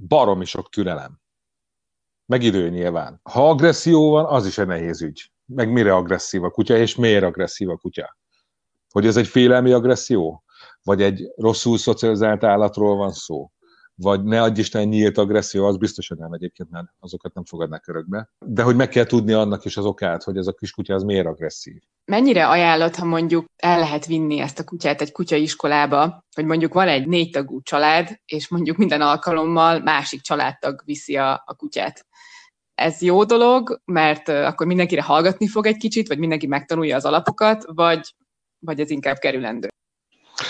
baromi 0.08 0.46
sok 0.46 0.70
türelem. 0.70 1.22
Meg 2.25 2.44
idő 2.44 2.70
nyilván. 2.70 3.20
Ha 3.24 3.50
agresszió 3.50 4.10
van, 4.10 4.25
az 4.25 4.46
is 4.46 4.58
egy 4.58 4.68
nehéz 4.68 5.02
ügy. 5.02 5.32
Meg 5.46 5.72
mire 5.72 5.96
agresszív 5.96 6.44
a 6.44 6.50
kutya, 6.50 6.78
és 6.78 6.96
miért 6.96 7.24
agresszív 7.24 7.70
a 7.70 7.78
kutya? 7.78 8.18
Hogy 8.90 9.06
ez 9.06 9.18
egy 9.18 9.28
félelmi 9.28 9.72
agresszió? 9.72 10.44
Vagy 10.84 11.02
egy 11.02 11.32
rosszul 11.36 11.78
szocializált 11.78 12.44
állatról 12.44 12.96
van 12.96 13.12
szó? 13.12 13.52
Vagy 13.96 14.24
ne 14.24 14.42
adj 14.42 14.60
Isten 14.60 14.88
nyílt 14.88 15.18
agresszió, 15.18 15.66
az 15.66 15.78
biztos, 15.78 16.08
hogy 16.08 16.18
nem 16.18 16.32
egyébként, 16.32 16.70
mert 16.70 16.88
azokat 17.00 17.34
nem 17.34 17.46
fogadnak 17.46 17.88
örökbe. 17.88 18.30
De 18.46 18.64
hogy 18.64 18.76
meg 18.76 18.90
kell 18.90 19.06
tudni 19.06 19.32
annak 19.32 19.66
is 19.66 19.78
az 19.78 19.86
okát, 19.86 20.24
hogy 20.24 20.38
ez 20.38 20.48
a 20.48 20.54
kiskutya 20.54 20.94
az 20.94 21.04
miért 21.04 21.26
agresszív. 21.26 21.82
Mennyire 22.06 22.48
ajánlott, 22.48 22.96
ha 22.96 23.06
mondjuk 23.06 23.46
el 23.56 23.80
lehet 23.80 24.06
vinni 24.06 24.40
ezt 24.40 24.60
a 24.60 24.64
kutyát 24.64 25.02
egy 25.02 25.12
kutyaiskolába, 25.12 26.24
hogy 26.36 26.46
mondjuk 26.46 26.74
van 26.74 26.88
egy 26.88 27.08
négy 27.08 27.30
tagú 27.30 27.62
család, 27.62 28.20
és 28.26 28.48
mondjuk 28.48 28.78
minden 28.78 29.02
alkalommal 29.02 29.80
másik 29.80 30.22
családtag 30.22 30.82
viszi 30.86 31.16
a, 31.16 31.44
a 31.46 31.56
kutyát. 31.56 32.06
Ez 32.76 33.02
jó 33.02 33.24
dolog, 33.24 33.82
mert 33.86 34.30
akkor 34.30 34.68
mindenkire 34.68 35.04
hallgatni 35.04 35.48
fog 35.48 35.66
egy 35.66 35.78
kicsit, 35.78 36.08
vagy 36.08 36.20
mindenki 36.20 36.48
megtanulja 36.48 36.96
az 36.96 37.06
alapokat, 37.06 37.64
vagy, 37.66 38.16
vagy 38.60 38.80
ez 38.80 38.90
inkább 38.90 39.18
kerülendő? 39.18 39.68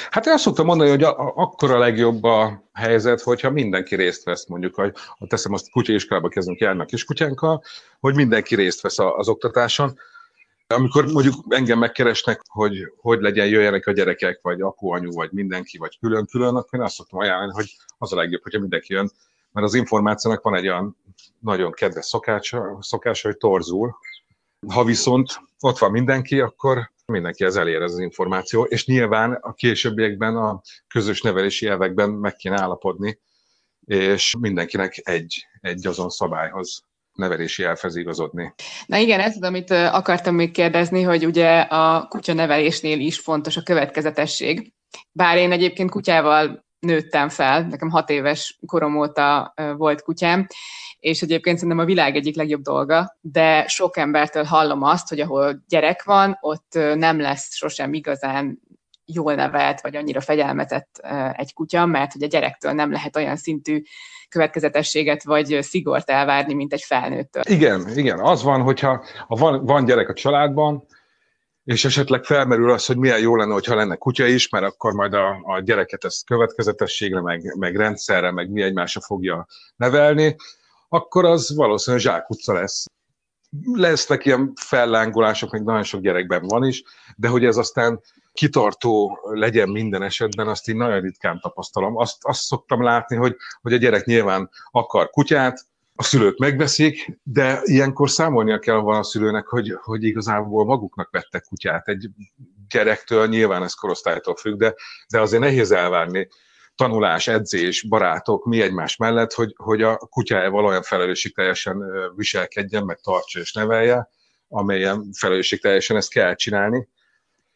Hát 0.10 0.26
én 0.26 0.34
azt 0.34 0.44
szoktam 0.44 0.66
mondani, 0.66 0.90
hogy 0.90 1.04
a, 1.04 1.20
a, 1.20 1.34
akkor 1.36 1.72
a 1.72 1.78
legjobb 1.78 2.24
a 2.24 2.64
helyzet, 2.74 3.22
hogyha 3.22 3.50
mindenki 3.50 3.96
részt 3.96 4.24
vesz, 4.24 4.46
mondjuk, 4.48 4.76
hogy 4.76 4.94
teszem 5.28 5.54
azt 5.54 5.72
kutyaiskolába 5.72 6.28
kezdünk 6.30 6.60
járnak 6.60 6.88
kiskutyánkkal, 6.88 7.64
hogy 8.00 8.16
mindenki 8.16 8.56
részt 8.56 8.82
vesz 8.82 9.00
az 9.00 9.28
oktatáson. 9.28 10.00
Amikor 10.68 11.06
mondjuk 11.12 11.36
engem 11.50 11.80
megkeresnek, 11.80 12.42
hogy 12.48 12.92
hogy 12.98 13.22
legyen, 13.22 13.48
jöjjenek 13.48 13.88
a 13.88 13.92
gyerekek, 13.92 14.40
vagy 14.42 14.62
apu, 14.62 14.92
anyu, 14.92 15.12
vagy 15.12 15.30
mindenki, 15.32 15.78
vagy 15.78 16.00
külön-külön, 16.00 16.56
akkor 16.56 16.80
én 16.80 16.86
azt 16.86 16.96
szoktam 16.96 17.20
ajánlani, 17.20 17.52
hogy 17.54 17.76
az 17.98 18.14
a 18.14 18.16
legjobb, 18.16 18.44
hogyha 18.44 18.60
mindenki 18.60 18.94
jön, 18.94 19.12
mert 19.52 19.66
az 19.66 19.74
információnak 19.74 20.44
van 20.44 20.56
egy 20.56 20.68
olyan 20.68 20.98
nagyon 21.40 21.72
kedves 21.72 22.06
szokása, 22.06 22.78
szokása 22.82 23.28
hogy 23.28 23.38
torzul. 23.38 23.96
Ha 24.68 24.84
viszont 24.84 25.42
ott 25.60 25.78
van 25.78 25.92
mindenki, 25.92 26.40
akkor 26.40 26.92
mindenkihez 27.06 27.56
elér 27.56 27.82
ez 27.82 27.92
az 27.92 28.00
információ, 28.00 28.64
és 28.64 28.86
nyilván 28.86 29.34
a 29.34 29.54
későbbiekben 29.54 30.36
a 30.36 30.62
közös 30.88 31.22
nevelési 31.22 31.68
elvekben 31.68 32.10
meg 32.10 32.36
kéne 32.36 32.62
állapodni, 32.62 33.20
és 33.86 34.36
mindenkinek 34.40 35.02
egy, 35.04 35.48
egy 35.62 35.88
azon 35.88 36.10
szabályhoz 36.10 36.84
nevelési 37.14 37.64
elfez 37.64 37.96
igazodni. 37.96 38.54
Na 38.86 38.98
igen, 38.98 39.20
ez 39.20 39.36
az, 39.36 39.42
amit 39.42 39.72
akartam 39.72 40.36
még 40.36 40.52
kérdezni, 40.52 41.02
hogy 41.02 41.26
ugye 41.26 41.60
a 41.60 42.08
kutya 42.08 42.34
nevelésnél 42.34 43.00
is 43.00 43.20
fontos 43.20 43.58
a 43.58 43.64
következetesség. 43.64 44.74
Bár 45.12 45.38
én 45.38 45.52
egyébként 45.52 45.90
kutyával 45.90 46.66
nőttem 46.84 47.30
fel, 47.30 47.62
nekem 47.62 47.90
hat 47.90 48.10
éves 48.10 48.60
korom 48.66 48.98
óta 48.98 49.54
volt 49.78 50.02
kutyám, 50.02 50.48
és 51.00 51.22
egyébként 51.22 51.58
szerintem 51.58 51.84
a 51.84 51.88
világ 51.88 52.16
egyik 52.16 52.36
legjobb 52.36 52.62
dolga, 52.62 53.18
de 53.22 53.68
sok 53.68 53.98
embertől 53.98 54.44
hallom 54.44 54.84
azt, 54.84 55.10
hogy 55.10 55.20
ahol 55.20 55.64
gyerek 55.68 56.04
van, 56.04 56.38
ott 56.42 56.80
nem 56.96 57.20
lesz 57.20 57.56
sosem 57.56 57.94
igazán 57.94 58.62
jól 59.06 59.34
nevelt, 59.34 59.82
vagy 59.82 59.96
annyira 59.96 60.22
fegyelmetett 60.22 61.02
egy 61.34 61.54
kutya, 61.54 61.86
mert 61.86 62.12
hogy 62.12 62.24
a 62.24 62.28
gyerektől 62.28 62.72
nem 62.72 62.92
lehet 62.92 63.16
olyan 63.16 63.36
szintű 63.36 63.82
következetességet 64.30 65.24
vagy 65.24 65.58
szigort 65.62 66.10
elvárni, 66.10 66.54
mint 66.54 66.74
egy 66.74 66.82
felnőttől. 66.82 67.44
Igen, 67.46 67.98
igen. 67.98 68.20
Az 68.20 68.44
van, 68.44 68.62
hogyha 68.62 69.04
ha 69.28 69.36
van, 69.36 69.66
van 69.66 69.86
gyerek 69.86 70.10
a 70.10 70.14
családban, 70.14 70.86
és 71.64 71.86
esetleg 71.86 72.24
felmerül 72.24 72.72
az, 72.72 72.86
hogy 72.86 72.98
milyen 72.98 73.20
jó 73.20 73.36
lenne, 73.36 73.54
hogyha 73.54 73.76
lenne 73.76 73.96
kutya 73.96 74.26
is, 74.26 74.50
mert 74.50 74.66
akkor 74.66 74.94
majd 74.94 75.14
a, 75.14 75.42
a 75.44 75.60
gyereket 75.60 76.04
ezt 76.04 76.26
következetességre, 76.26 77.22
meg, 77.22 77.56
meg 77.58 77.76
rendszerre, 77.76 78.32
meg 78.32 78.50
mi 78.50 78.62
egymásra 78.62 79.02
fogja 79.02 79.48
nevelni, 79.76 80.36
akkor 80.90 81.26
az 81.26 81.56
valószínűleg 81.56 82.06
zsákutca 82.06 82.54
lesz. 82.54 82.86
Lesznek 83.74 84.26
ilyen 84.26 84.54
fellángolások, 84.56 85.52
még 85.52 85.62
nagyon 85.62 85.84
sok 85.84 86.02
gyerekben 86.02 86.42
van 86.48 86.64
is, 86.64 86.84
de 87.16 87.28
hogy 87.28 87.46
ez 87.46 87.58
aztán 87.58 88.02
kitartó 88.34 89.20
legyen 89.24 89.70
minden 89.70 90.04
esetben, 90.04 90.48
azt 90.48 90.70
én 90.70 90.76
nagyon 90.76 91.02
ritkán 91.02 91.40
tapasztalom. 91.40 91.98
Azt, 91.98 92.18
azt 92.22 92.42
szoktam 92.42 92.84
látni, 92.84 93.16
hogy, 93.16 93.36
hogy 93.62 93.74
a 93.74 93.78
gyerek 93.78 94.06
nyilván 94.06 94.50
akar 94.72 95.10
kutyát, 95.10 95.66
a 95.96 96.04
szülők 96.04 96.38
megveszik, 96.38 97.20
de 97.24 97.60
ilyenkor 97.64 98.10
számolnia 98.10 98.60
kell 98.60 98.76
van 98.76 99.00
a 99.00 99.04
szülőnek, 99.04 99.48
hogy, 99.48 99.78
hogy 99.82 100.04
igazából 100.04 100.66
maguknak 100.66 101.12
vettek 101.12 101.44
kutyát. 101.44 101.88
Egy 101.88 102.10
gyerektől 102.70 103.28
nyilván 103.28 103.64
ez 103.64 103.74
korosztálytól 103.74 104.36
függ, 104.36 104.58
de, 104.58 104.74
de 105.08 105.22
azért 105.22 105.42
nehéz 105.42 105.72
elvárni 105.72 106.28
tanulás, 106.76 107.28
edzés, 107.28 107.88
barátok, 107.88 108.46
mi 108.46 108.62
egymás 108.62 108.96
mellett, 108.96 109.34
hogy, 109.34 109.54
hogy 109.58 109.82
a 109.82 109.98
kutyájával 109.98 110.66
olyan 110.66 110.82
teljesen 111.34 111.84
viselkedjen, 112.16 112.86
meg 112.86 113.00
tartsa 113.00 113.40
és 113.40 113.54
nevelje, 113.54 114.10
amelyen 114.48 115.10
teljesen 115.60 115.98
ezt 115.98 116.12
kell 116.12 116.36
csinálni. 116.36 116.88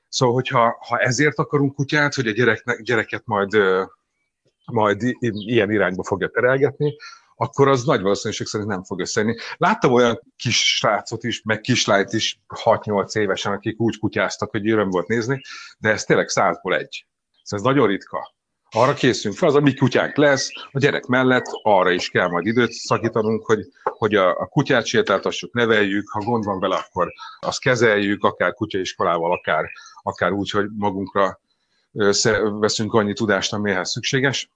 Szóval, 0.10 0.36
hogyha 0.36 0.78
ha 0.88 0.98
ezért 0.98 1.38
akarunk 1.38 1.76
kutyát, 1.76 2.14
hogy 2.14 2.28
a 2.28 2.32
gyereknek, 2.32 2.82
gyereket 2.82 3.22
majd, 3.26 3.58
majd 4.66 5.02
ilyen 5.20 5.72
irányba 5.72 6.04
fogja 6.04 6.28
terelgetni, 6.28 6.96
akkor 7.40 7.68
az 7.68 7.84
nagy 7.84 8.02
valószínűség 8.02 8.48
szerint 8.48 8.70
nem 8.70 8.84
fog 8.84 9.00
összejönni. 9.00 9.36
Láttam 9.58 9.94
olyan 9.94 10.20
kis 10.36 10.76
srácot 10.76 11.24
is, 11.24 11.42
meg 11.44 11.62
kislányt 11.62 12.14
is 12.14 12.40
6-8 12.64 13.18
évesen, 13.18 13.54
akik 13.54 13.80
úgy 13.80 14.00
kutyáztak, 14.00 14.52
hogy 14.52 14.70
öröm 14.70 14.90
volt 14.90 15.08
nézni, 15.08 15.42
de 15.78 15.90
ez 15.90 16.04
tényleg 16.04 16.28
százból 16.28 16.76
egy. 16.76 17.06
Szóval 17.44 17.66
ez 17.66 17.74
nagyon 17.74 17.88
ritka. 17.88 18.36
Arra 18.72 18.94
készülünk 18.94 19.40
fel, 19.40 19.48
az 19.50 19.56
a 19.56 19.60
mi 19.60 19.74
kutyánk 19.74 20.16
lesz, 20.16 20.50
a 20.72 20.80
gyerek 20.80 21.06
mellett 21.06 21.46
arra 21.62 21.92
is 21.92 22.10
kell 22.10 22.28
majd 22.28 22.46
időt 22.46 22.72
szakítanunk, 22.72 23.46
hogy, 23.46 23.66
hogy 23.84 24.16
a, 24.16 24.30
a 24.30 24.46
kutyát 24.46 24.86
sétáltassuk, 24.86 25.54
neveljük, 25.54 26.10
ha 26.10 26.20
gond 26.20 26.44
van 26.44 26.60
vele, 26.60 26.76
akkor 26.76 27.08
azt 27.40 27.60
kezeljük, 27.60 28.24
akár 28.24 28.54
kutyaiskolával, 28.54 29.32
akár, 29.32 29.66
akár 30.02 30.32
úgy, 30.32 30.50
hogy 30.50 30.66
magunkra 30.78 31.40
veszünk 32.60 32.94
annyi 32.94 33.14
tudást, 33.14 33.54
amihez 33.54 33.90
szükséges 33.90 34.52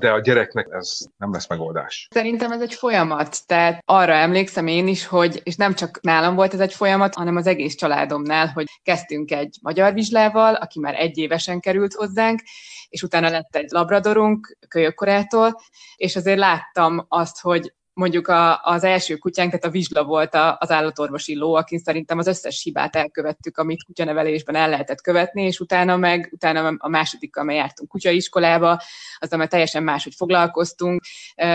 de 0.00 0.10
a 0.10 0.20
gyereknek 0.20 0.66
ez 0.70 0.98
nem 1.16 1.32
lesz 1.32 1.48
megoldás. 1.48 2.08
Szerintem 2.10 2.52
ez 2.52 2.60
egy 2.60 2.74
folyamat, 2.74 3.46
tehát 3.46 3.82
arra 3.84 4.12
emlékszem 4.12 4.66
én 4.66 4.88
is, 4.88 5.06
hogy, 5.06 5.40
és 5.42 5.56
nem 5.56 5.74
csak 5.74 6.00
nálam 6.00 6.34
volt 6.34 6.54
ez 6.54 6.60
egy 6.60 6.74
folyamat, 6.74 7.14
hanem 7.14 7.36
az 7.36 7.46
egész 7.46 7.74
családomnál, 7.74 8.46
hogy 8.46 8.66
kezdtünk 8.82 9.30
egy 9.30 9.58
magyar 9.62 9.92
vizslával, 9.92 10.54
aki 10.54 10.78
már 10.78 10.94
egy 10.94 11.18
évesen 11.18 11.60
került 11.60 11.94
hozzánk, 11.94 12.40
és 12.88 13.02
utána 13.02 13.30
lett 13.30 13.56
egy 13.56 13.70
labradorunk 13.70 14.56
kölyökkorától, 14.68 15.60
és 15.96 16.16
azért 16.16 16.38
láttam 16.38 17.04
azt, 17.08 17.40
hogy 17.40 17.72
mondjuk 17.92 18.28
a, 18.28 18.62
az 18.62 18.84
első 18.84 19.16
kutyánk, 19.16 19.64
a 19.64 19.70
vizsla 19.70 20.04
volt 20.04 20.34
a, 20.34 20.56
az 20.60 20.70
állatorvosi 20.70 21.36
ló, 21.36 21.54
akin 21.54 21.78
szerintem 21.78 22.18
az 22.18 22.26
összes 22.26 22.62
hibát 22.62 22.96
elkövettük, 22.96 23.58
amit 23.58 23.84
kutyanevelésben 23.84 24.54
el 24.54 24.68
lehetett 24.68 25.00
követni, 25.00 25.42
és 25.42 25.60
utána 25.60 25.96
meg, 25.96 26.28
utána 26.32 26.74
a 26.78 26.88
másodikkal, 26.88 27.42
amely 27.42 27.56
jártunk 27.56 27.90
kutyaiskolába, 27.90 28.80
az, 29.18 29.32
amely 29.32 29.46
teljesen 29.46 29.82
máshogy 29.82 30.14
foglalkoztunk. 30.14 31.02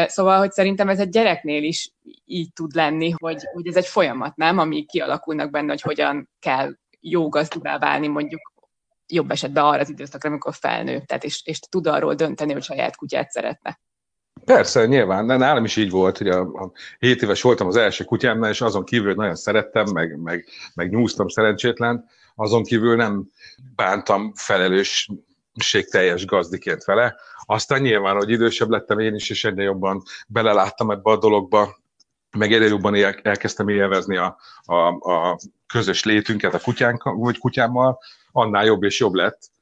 Szóval, 0.05 0.37
hogy 0.37 0.51
szerintem 0.51 0.89
ez 0.89 0.99
egy 0.99 1.09
gyereknél 1.09 1.63
is 1.63 1.91
így 2.25 2.53
tud 2.53 2.75
lenni, 2.75 3.13
hogy, 3.17 3.43
hogy 3.53 3.67
ez 3.67 3.75
egy 3.75 3.87
folyamat, 3.87 4.35
nem? 4.35 4.57
Ami 4.57 4.85
kialakulnak 4.85 5.51
benne, 5.51 5.69
hogy 5.69 5.81
hogyan 5.81 6.29
kell 6.39 6.75
jó 6.99 7.29
gazdává 7.29 7.77
válni 7.77 8.07
mondjuk 8.07 8.53
jobb 9.07 9.31
esetben 9.31 9.63
arra 9.63 9.79
az 9.79 9.89
időszakra, 9.89 10.29
amikor 10.29 10.53
felnő, 10.53 11.03
tehát 11.05 11.23
és, 11.23 11.41
és 11.45 11.59
tud 11.59 11.87
arról 11.87 12.15
dönteni, 12.15 12.53
hogy 12.53 12.63
saját 12.63 12.95
kutyát 12.95 13.31
szeretne. 13.31 13.79
Persze, 14.45 14.85
nyilván, 14.85 15.27
de 15.27 15.37
nálam 15.37 15.63
is 15.63 15.75
így 15.75 15.89
volt, 15.89 16.17
hogy 16.17 16.27
a, 16.27 16.39
a 16.39 16.71
7 16.99 17.21
éves 17.21 17.41
voltam 17.41 17.67
az 17.67 17.75
első 17.75 18.03
kutyámnál, 18.03 18.49
és 18.49 18.61
azon 18.61 18.83
kívül 18.83 19.13
nagyon 19.13 19.35
szerettem, 19.35 19.85
meg, 19.93 20.17
meg, 20.21 20.45
meg 20.73 20.89
nyúztam 20.89 21.27
szerencsétlen, 21.27 22.05
azon 22.35 22.63
kívül 22.63 22.95
nem 22.95 23.29
bántam 23.75 24.33
felelősségteljes 24.35 26.25
gazdiként 26.25 26.83
vele. 26.83 27.15
Aztán 27.45 27.81
nyilván, 27.81 28.15
hogy 28.15 28.29
idősebb 28.29 28.69
lettem 28.69 28.99
én 28.99 29.15
is, 29.15 29.29
és 29.29 29.45
egyre 29.45 29.63
jobban 29.63 30.03
beleláttam 30.27 30.91
ebbe 30.91 31.11
a 31.11 31.17
dologba, 31.17 31.77
meg 32.37 32.53
egyre 32.53 32.65
jobban 32.65 32.95
elkezdtem 33.21 33.67
élvezni 33.67 34.17
a, 34.17 34.37
a, 34.63 34.75
a 35.11 35.37
közös 35.67 36.03
létünket 36.03 36.53
a 36.53 36.59
kutyánk, 36.59 37.03
vagy 37.03 37.37
kutyámmal, 37.37 37.99
annál 38.31 38.65
jobb 38.65 38.83
és 38.83 38.99
jobb 38.99 39.13
lett 39.13 39.53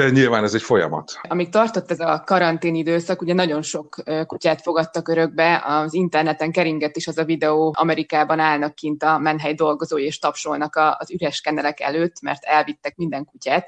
de 0.00 0.10
nyilván 0.10 0.44
ez 0.44 0.54
egy 0.54 0.62
folyamat. 0.62 1.20
Amíg 1.22 1.48
tartott 1.48 1.90
ez 1.90 2.00
a 2.00 2.22
karantén 2.26 2.74
időszak, 2.74 3.22
ugye 3.22 3.34
nagyon 3.34 3.62
sok 3.62 3.96
kutyát 4.26 4.62
fogadtak 4.62 5.08
örökbe, 5.08 5.62
az 5.66 5.94
interneten 5.94 6.52
keringett 6.52 6.96
is 6.96 7.06
az 7.06 7.18
a 7.18 7.24
videó, 7.24 7.74
Amerikában 7.78 8.38
állnak 8.38 8.74
kint 8.74 9.02
a 9.02 9.18
menhely 9.18 9.54
dolgozói 9.54 10.04
és 10.04 10.18
tapsolnak 10.18 10.76
az 10.98 11.10
üres 11.10 11.40
kennelek 11.40 11.80
előtt, 11.80 12.20
mert 12.20 12.44
elvittek 12.44 12.96
minden 12.96 13.24
kutyát. 13.24 13.66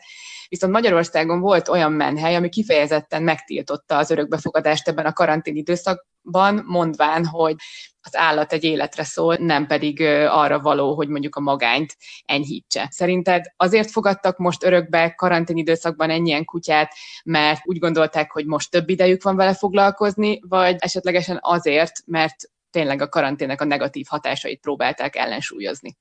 Viszont 0.48 0.72
Magyarországon 0.72 1.40
volt 1.40 1.68
olyan 1.68 1.92
menhely, 1.92 2.36
ami 2.36 2.48
kifejezetten 2.48 3.22
megtiltotta 3.22 3.96
az 3.96 4.10
örökbefogadást 4.10 4.88
ebben 4.88 5.06
a 5.06 5.12
karantén 5.12 5.56
időszakban, 6.22 6.64
mondván, 6.66 7.26
hogy 7.26 7.54
az 8.00 8.16
állat 8.16 8.52
egy 8.52 8.64
életre 8.64 9.04
szól, 9.04 9.36
nem 9.36 9.66
pedig 9.66 10.00
arra 10.28 10.60
való, 10.60 10.94
hogy 10.94 11.08
mondjuk 11.08 11.36
a 11.36 11.40
magányt 11.40 11.96
enyhítse. 12.24 12.88
Szerinted 12.90 13.44
azért 13.56 13.90
fogadtak 13.90 14.38
most 14.38 14.64
örökbe 14.64 15.14
karantén 15.14 15.56
időszakban 15.56 16.10
ennyien 16.10 16.44
kutyát, 16.44 16.92
mert 17.24 17.60
úgy 17.64 17.78
gondolták, 17.78 18.32
hogy 18.32 18.46
most 18.46 18.70
több 18.70 18.88
idejük 18.88 19.22
van 19.22 19.36
vele 19.36 19.54
foglalkozni, 19.54 20.40
vagy 20.48 20.76
esetlegesen 20.78 21.38
azért, 21.40 21.92
mert 22.06 22.36
tényleg 22.70 23.00
a 23.00 23.08
karantének 23.08 23.60
a 23.60 23.64
negatív 23.64 24.06
hatásait 24.08 24.60
próbálták 24.60 25.16
ellensúlyozni? 25.16 25.96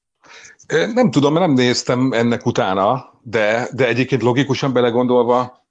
Nem 0.94 1.12
tudom, 1.12 1.34
mert 1.34 1.46
nem 1.46 1.56
néztem 1.56 2.12
ennek 2.12 2.46
utána, 2.46 3.20
de, 3.22 3.68
de 3.74 3.88
egyébként 3.88 4.22
logikusan 4.22 4.74
belegondolva 4.74 5.62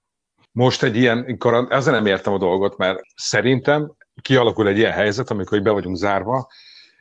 most 0.52 0.83
egy 0.83 0.97
ilyen, 0.97 1.38
ezzel 1.69 1.92
nem 1.92 2.07
értem 2.07 2.33
a 2.33 2.38
dolgot, 2.38 2.76
mert 2.76 3.00
szerintem 3.14 3.92
kialakul 4.21 4.69
egy 4.69 4.79
ilyen 4.79 4.93
helyzet, 4.93 5.31
amikor 5.31 5.62
be 5.62 5.71
vagyunk 5.71 5.97
zárva, 5.97 6.49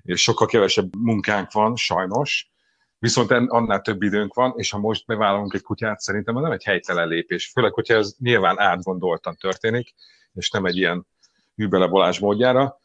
és 0.01 0.21
sokkal 0.21 0.47
kevesebb 0.47 0.95
munkánk 0.97 1.51
van, 1.51 1.75
sajnos, 1.75 2.51
viszont 2.99 3.31
annál 3.31 3.81
több 3.81 4.01
időnk 4.01 4.33
van, 4.33 4.53
és 4.55 4.71
ha 4.71 4.77
most 4.77 5.05
bevállalunk 5.05 5.53
egy 5.53 5.61
kutyát, 5.61 5.99
szerintem 5.99 6.35
ez 6.37 6.43
nem 6.43 6.51
egy 6.51 6.63
helytelen 6.63 7.07
lépés, 7.07 7.51
főleg, 7.53 7.73
hogyha 7.73 7.93
ez 7.93 8.15
nyilván 8.17 8.59
átgondoltan 8.59 9.35
történik, 9.35 9.93
és 10.33 10.49
nem 10.49 10.65
egy 10.65 10.77
ilyen 10.77 11.07
hűbelebolás 11.55 12.19
módjára, 12.19 12.79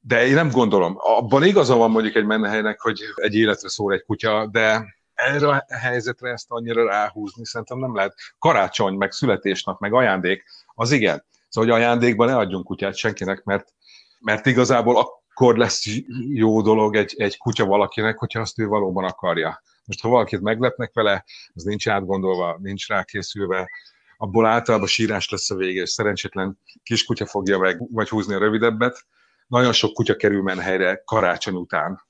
de 0.00 0.26
én 0.26 0.34
nem 0.34 0.50
gondolom. 0.50 0.94
Abban 0.98 1.44
igaza 1.44 1.76
van 1.76 1.90
mondjuk 1.90 2.14
egy 2.14 2.24
menhelynek, 2.24 2.80
hogy 2.80 3.00
egy 3.14 3.34
életre 3.34 3.68
szól 3.68 3.92
egy 3.92 4.04
kutya, 4.04 4.46
de 4.46 4.94
erre 5.14 5.48
a 5.48 5.64
helyzetre 5.68 6.30
ezt 6.30 6.46
annyira 6.48 6.84
ráhúzni, 6.84 7.46
szerintem 7.46 7.78
nem 7.78 7.94
lehet. 7.94 8.14
Karácsony, 8.38 8.94
meg 8.94 9.12
születésnap, 9.12 9.80
meg 9.80 9.92
ajándék, 9.92 10.44
az 10.74 10.90
igen. 10.90 11.24
Szóval, 11.54 11.70
hogy 11.70 11.80
ajándékban 11.80 12.26
ne 12.26 12.36
adjunk 12.36 12.64
kutyát 12.64 12.96
senkinek, 12.96 13.44
mert, 13.44 13.74
mert 14.20 14.46
igazából 14.46 14.98
akkor 14.98 15.56
lesz 15.56 15.84
jó 16.28 16.62
dolog 16.62 16.96
egy, 16.96 17.14
egy 17.16 17.36
kutya 17.36 17.64
valakinek, 17.64 18.18
hogyha 18.18 18.40
azt 18.40 18.58
ő 18.58 18.66
valóban 18.66 19.04
akarja. 19.04 19.62
Most 19.84 20.00
ha 20.00 20.08
valakit 20.08 20.40
meglepnek 20.40 20.90
vele, 20.94 21.24
az 21.54 21.62
nincs 21.62 21.88
átgondolva, 21.88 22.58
nincs 22.60 22.88
rákészülve, 22.88 23.70
abból 24.16 24.46
általában 24.46 24.86
sírás 24.86 25.28
lesz 25.30 25.50
a 25.50 25.54
vége, 25.54 25.80
és 25.80 25.90
szerencsétlen 25.90 26.58
kiskutya 26.82 27.26
fogja 27.26 27.58
meg, 27.58 27.92
vagy 27.92 28.08
húzni 28.08 28.34
a 28.34 28.38
rövidebbet. 28.38 29.06
Nagyon 29.46 29.72
sok 29.72 29.92
kutya 29.92 30.16
kerül 30.16 30.42
menhelyre 30.42 31.02
karácsony 31.04 31.54
után, 31.54 32.00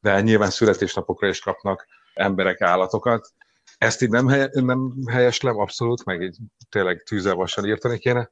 de 0.00 0.20
nyilván 0.20 0.50
születésnapokra 0.50 1.28
is 1.28 1.40
kapnak 1.40 1.86
emberek 2.14 2.60
állatokat. 2.60 3.32
Ezt 3.78 4.02
így 4.02 4.10
nem, 4.10 4.28
helye, 4.28 4.48
nem 4.52 4.92
helyeslem, 5.10 5.58
abszolút, 5.58 6.04
meg 6.04 6.22
így 6.22 6.36
tényleg 6.68 7.02
tűzelvasan 7.02 7.66
írtani 7.66 7.98
kéne, 7.98 8.30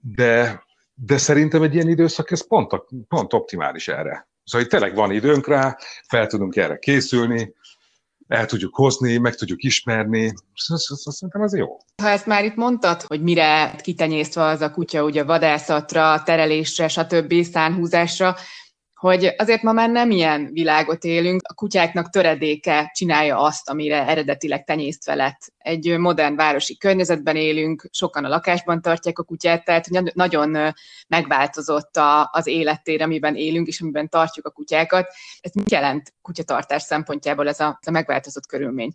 de, 0.00 0.64
de 0.94 1.16
szerintem 1.16 1.62
egy 1.62 1.74
ilyen 1.74 1.88
időszak, 1.88 2.30
ez 2.30 2.46
pont, 2.46 2.72
pont 3.08 3.32
optimális 3.32 3.88
erre. 3.88 4.28
Szóval 4.44 4.66
itt 4.66 4.72
tényleg 4.72 4.94
van 4.94 5.10
időnk 5.10 5.46
rá, 5.46 5.76
fel 6.08 6.26
tudunk 6.26 6.56
erre 6.56 6.78
készülni, 6.78 7.54
el 8.28 8.46
tudjuk 8.46 8.74
hozni, 8.74 9.16
meg 9.16 9.34
tudjuk 9.34 9.62
ismerni, 9.62 10.32
szerintem 10.94 11.42
ez 11.42 11.56
jó. 11.56 11.76
Ha 12.02 12.08
ezt 12.08 12.26
már 12.26 12.44
itt 12.44 12.54
mondtad, 12.54 13.02
hogy 13.02 13.22
mire 13.22 13.74
kitenyésztve 13.82 14.42
az 14.42 14.60
a 14.60 14.70
kutya, 14.70 15.04
ugye 15.04 15.24
vadászatra, 15.24 16.22
terelésre, 16.22 16.88
stb. 16.88 17.42
szánhúzásra, 17.42 18.36
hogy 18.98 19.34
azért 19.36 19.62
ma 19.62 19.72
már 19.72 19.90
nem 19.90 20.10
ilyen 20.10 20.48
világot 20.52 21.04
élünk, 21.04 21.40
a 21.48 21.54
kutyáknak 21.54 22.10
töredéke 22.10 22.90
csinálja 22.94 23.38
azt, 23.38 23.70
amire 23.70 24.06
eredetileg 24.06 24.64
tenyésztve 24.64 25.14
lett. 25.14 25.52
Egy 25.58 25.98
modern 25.98 26.36
városi 26.36 26.76
környezetben 26.76 27.36
élünk, 27.36 27.88
sokan 27.90 28.24
a 28.24 28.28
lakásban 28.28 28.82
tartják 28.82 29.18
a 29.18 29.22
kutyát, 29.22 29.64
tehát 29.64 29.88
nagyon 30.14 30.74
megváltozott 31.08 31.90
az 32.30 32.46
élettér, 32.46 33.02
amiben 33.02 33.34
élünk, 33.36 33.66
és 33.66 33.80
amiben 33.80 34.08
tartjuk 34.08 34.46
a 34.46 34.50
kutyákat. 34.50 35.06
Ez 35.40 35.52
mit 35.52 35.70
jelent 35.70 36.12
kutyatartás 36.22 36.82
szempontjából 36.82 37.48
ez 37.48 37.60
a, 37.60 37.78
ez 37.80 37.88
a 37.88 37.90
megváltozott 37.90 38.46
körülmény? 38.46 38.92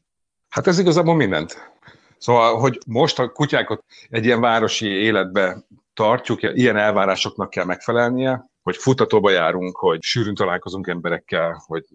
Hát 0.50 0.67
ez 0.67 0.79
igazából 0.79 1.15
mindent. 1.15 1.72
Szóval, 2.17 2.60
hogy 2.60 2.79
most 2.86 3.19
a 3.19 3.29
kutyákat 3.29 3.83
egy 4.10 4.25
ilyen 4.25 4.41
városi 4.41 4.88
életbe 4.88 5.63
tartjuk, 5.93 6.41
ilyen 6.41 6.77
elvárásoknak 6.77 7.50
kell 7.50 7.65
megfelelnie, 7.65 8.51
hogy 8.63 8.77
futatóba 8.77 9.29
járunk, 9.29 9.77
hogy 9.77 10.01
sűrűn 10.01 10.36
találkozunk 10.36 10.88
emberekkel, 10.88 11.63
hogy 11.65 11.86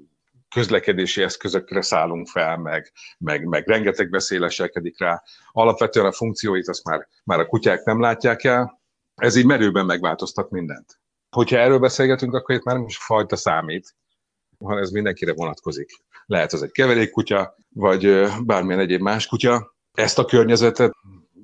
közlekedési 0.48 1.22
eszközökre 1.22 1.82
szállunk 1.82 2.26
fel, 2.26 2.56
meg, 2.56 2.92
meg, 3.18 3.44
meg 3.44 3.66
rengeteg 3.66 4.10
beszéleselkedik 4.10 4.98
rá. 4.98 5.22
Alapvetően 5.52 6.06
a 6.06 6.12
funkcióit 6.12 6.68
azt 6.68 6.84
már, 6.84 7.08
már 7.25 7.40
a 7.40 7.46
kutyák 7.46 7.84
nem 7.84 8.00
látják 8.00 8.44
el. 8.44 8.80
Ez 9.14 9.37
így 9.37 9.46
merőben 9.46 9.87
megváltoztat 9.87 10.50
mindent. 10.50 11.00
Hogyha 11.30 11.56
erről 11.56 11.78
beszélgetünk, 11.78 12.34
akkor 12.34 12.54
itt 12.54 12.64
már 12.64 12.76
nem 12.76 12.87
is 12.87 12.96
fajta 12.96 13.37
számít, 13.37 13.94
hanem 14.58 14.82
ez 14.82 14.90
mindenkire 14.90 15.32
vonatkozik. 15.32 15.90
Lehet 16.26 16.52
az 16.52 16.62
egy 16.62 16.70
keverékkutya, 16.70 17.56
vagy 17.75 18.28
bármilyen 18.44 18.80
egyéb 18.80 19.00
más 19.00 19.26
kutya. 19.26 19.75
Ezt 19.92 20.18
a 20.18 20.25
környezetet, 20.25 20.92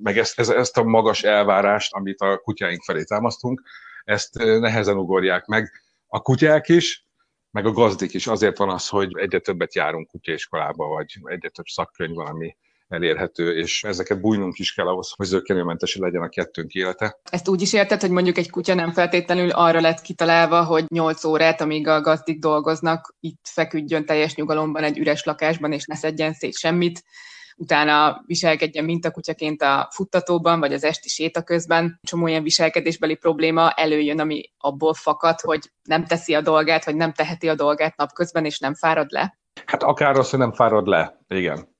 meg 0.01 0.17
ezt, 0.17 0.39
ezt 0.39 0.77
a 0.77 0.83
magas 0.83 1.23
elvárást, 1.23 1.93
amit 1.93 2.19
a 2.19 2.37
kutyáink 2.37 2.83
felé 2.83 3.03
támasztunk, 3.03 3.61
ezt 4.05 4.33
nehezen 4.37 4.97
ugorják 4.97 5.45
meg. 5.45 5.71
A 6.07 6.21
kutyák 6.21 6.69
is, 6.69 7.05
meg 7.51 7.65
a 7.65 7.71
gazdik 7.71 8.13
is. 8.13 8.27
Azért 8.27 8.57
van 8.57 8.69
az, 8.69 8.87
hogy 8.87 9.17
egyre 9.17 9.39
többet 9.39 9.75
járunk 9.75 10.07
kutyaiskolába, 10.07 10.87
vagy 10.87 11.17
egyre 11.23 11.49
több 11.49 11.65
szakkönyv 11.65 12.15
van, 12.15 12.27
ami 12.27 12.55
elérhető, 12.87 13.57
és 13.57 13.83
ezeket 13.83 14.21
bújnunk 14.21 14.57
is 14.57 14.73
kell 14.73 14.87
ahhoz, 14.87 15.11
hogy 15.15 15.25
zöggenőmentes 15.25 15.95
legyen 15.95 16.21
a 16.21 16.29
kettőnk 16.29 16.73
élete. 16.73 17.19
Ezt 17.23 17.47
úgy 17.47 17.61
is 17.61 17.73
érted, 17.73 18.01
hogy 18.01 18.09
mondjuk 18.09 18.37
egy 18.37 18.49
kutya 18.49 18.73
nem 18.73 18.91
feltétlenül 18.91 19.49
arra 19.49 19.81
lett 19.81 20.01
kitalálva, 20.01 20.63
hogy 20.63 20.85
8 20.87 21.23
órát, 21.23 21.61
amíg 21.61 21.87
a 21.87 22.01
gazdik 22.01 22.39
dolgoznak, 22.39 23.15
itt 23.19 23.47
feküdjön 23.47 24.05
teljes 24.05 24.35
nyugalomban 24.35 24.83
egy 24.83 24.97
üres 24.97 25.23
lakásban, 25.23 25.71
és 25.71 25.85
ne 25.85 25.95
szedjen 25.95 26.33
szét 26.33 26.57
semmit, 26.57 27.03
utána 27.55 28.23
viselkedjen 28.25 28.85
mintakutyaként 28.85 29.61
a 29.61 29.89
futtatóban, 29.91 30.59
vagy 30.59 30.73
az 30.73 30.83
esti 30.83 31.09
séta 31.09 31.43
közben. 31.43 31.99
Csomó 32.03 32.27
ilyen 32.27 32.43
viselkedésbeli 32.43 33.15
probléma 33.15 33.71
előjön, 33.71 34.19
ami 34.19 34.43
abból 34.57 34.93
fakad, 34.93 35.39
hogy 35.39 35.71
nem 35.83 36.05
teszi 36.05 36.33
a 36.33 36.41
dolgát, 36.41 36.85
vagy 36.85 36.95
nem 36.95 37.13
teheti 37.13 37.49
a 37.49 37.55
dolgát 37.55 37.97
napközben, 37.97 38.45
és 38.45 38.59
nem 38.59 38.73
fárad 38.73 39.11
le. 39.11 39.37
Hát 39.65 39.83
akár 39.83 40.17
az, 40.17 40.29
hogy 40.29 40.39
nem 40.39 40.53
fárad 40.53 40.87
le, 40.87 41.19
igen 41.27 41.73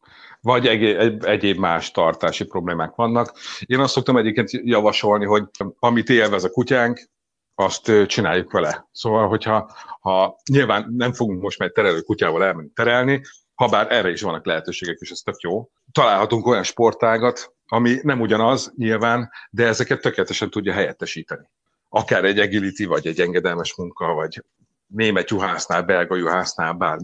vagy 0.46 0.68
egy, 0.68 0.84
egyéb 1.26 1.58
más 1.58 1.92
tartási 1.92 2.46
problémák 2.46 2.96
vannak. 2.96 3.38
Én 3.66 3.80
azt 3.80 3.94
szoktam 3.94 4.18
egyébként 4.18 4.50
javasolni, 4.52 5.26
hogy 5.26 5.44
amit 5.80 6.10
élvez 6.10 6.44
a 6.44 6.50
kutyánk, 6.50 7.10
azt 7.56 7.92
csináljuk 8.06 8.52
vele. 8.52 8.88
Szóval, 8.92 9.28
hogyha 9.28 9.72
ha 10.00 10.36
nyilván 10.52 10.94
nem 10.98 11.14
fogunk 11.14 11.42
most 11.42 11.60
már 11.60 11.70
terelő 11.70 12.02
kutyával 12.02 12.44
elmenni 12.44 12.70
terelni, 12.74 13.22
ha 13.56 13.68
bár 13.68 13.92
erre 13.92 14.10
is 14.10 14.22
vannak 14.22 14.46
lehetőségek, 14.46 14.98
és 15.00 15.12
ez 15.12 15.20
tök 15.20 15.40
jó. 15.40 15.70
Találhatunk 15.92 16.48
olyan 16.48 16.64
sportágat, 16.64 17.54
ami 17.68 18.00
nem 18.02 18.22
ugyanaz 18.22 18.74
nyilván, 18.76 19.32
de 19.50 19.66
ezeket 19.66 20.02
tökéletesen 20.02 20.50
tudja 20.50 20.74
helyettesíteni. 20.74 21.50
Akár 21.90 22.24
egy 22.24 22.40
agility, 22.40 22.86
vagy 22.86 23.08
egy 23.08 23.20
engedelmes 23.20 23.76
munka, 23.76 24.14
vagy 24.14 24.44
német 24.88 25.30
juhásznál, 25.30 25.84
belga 25.84 26.16
juhásznál, 26.16 26.74
bár 26.74 26.98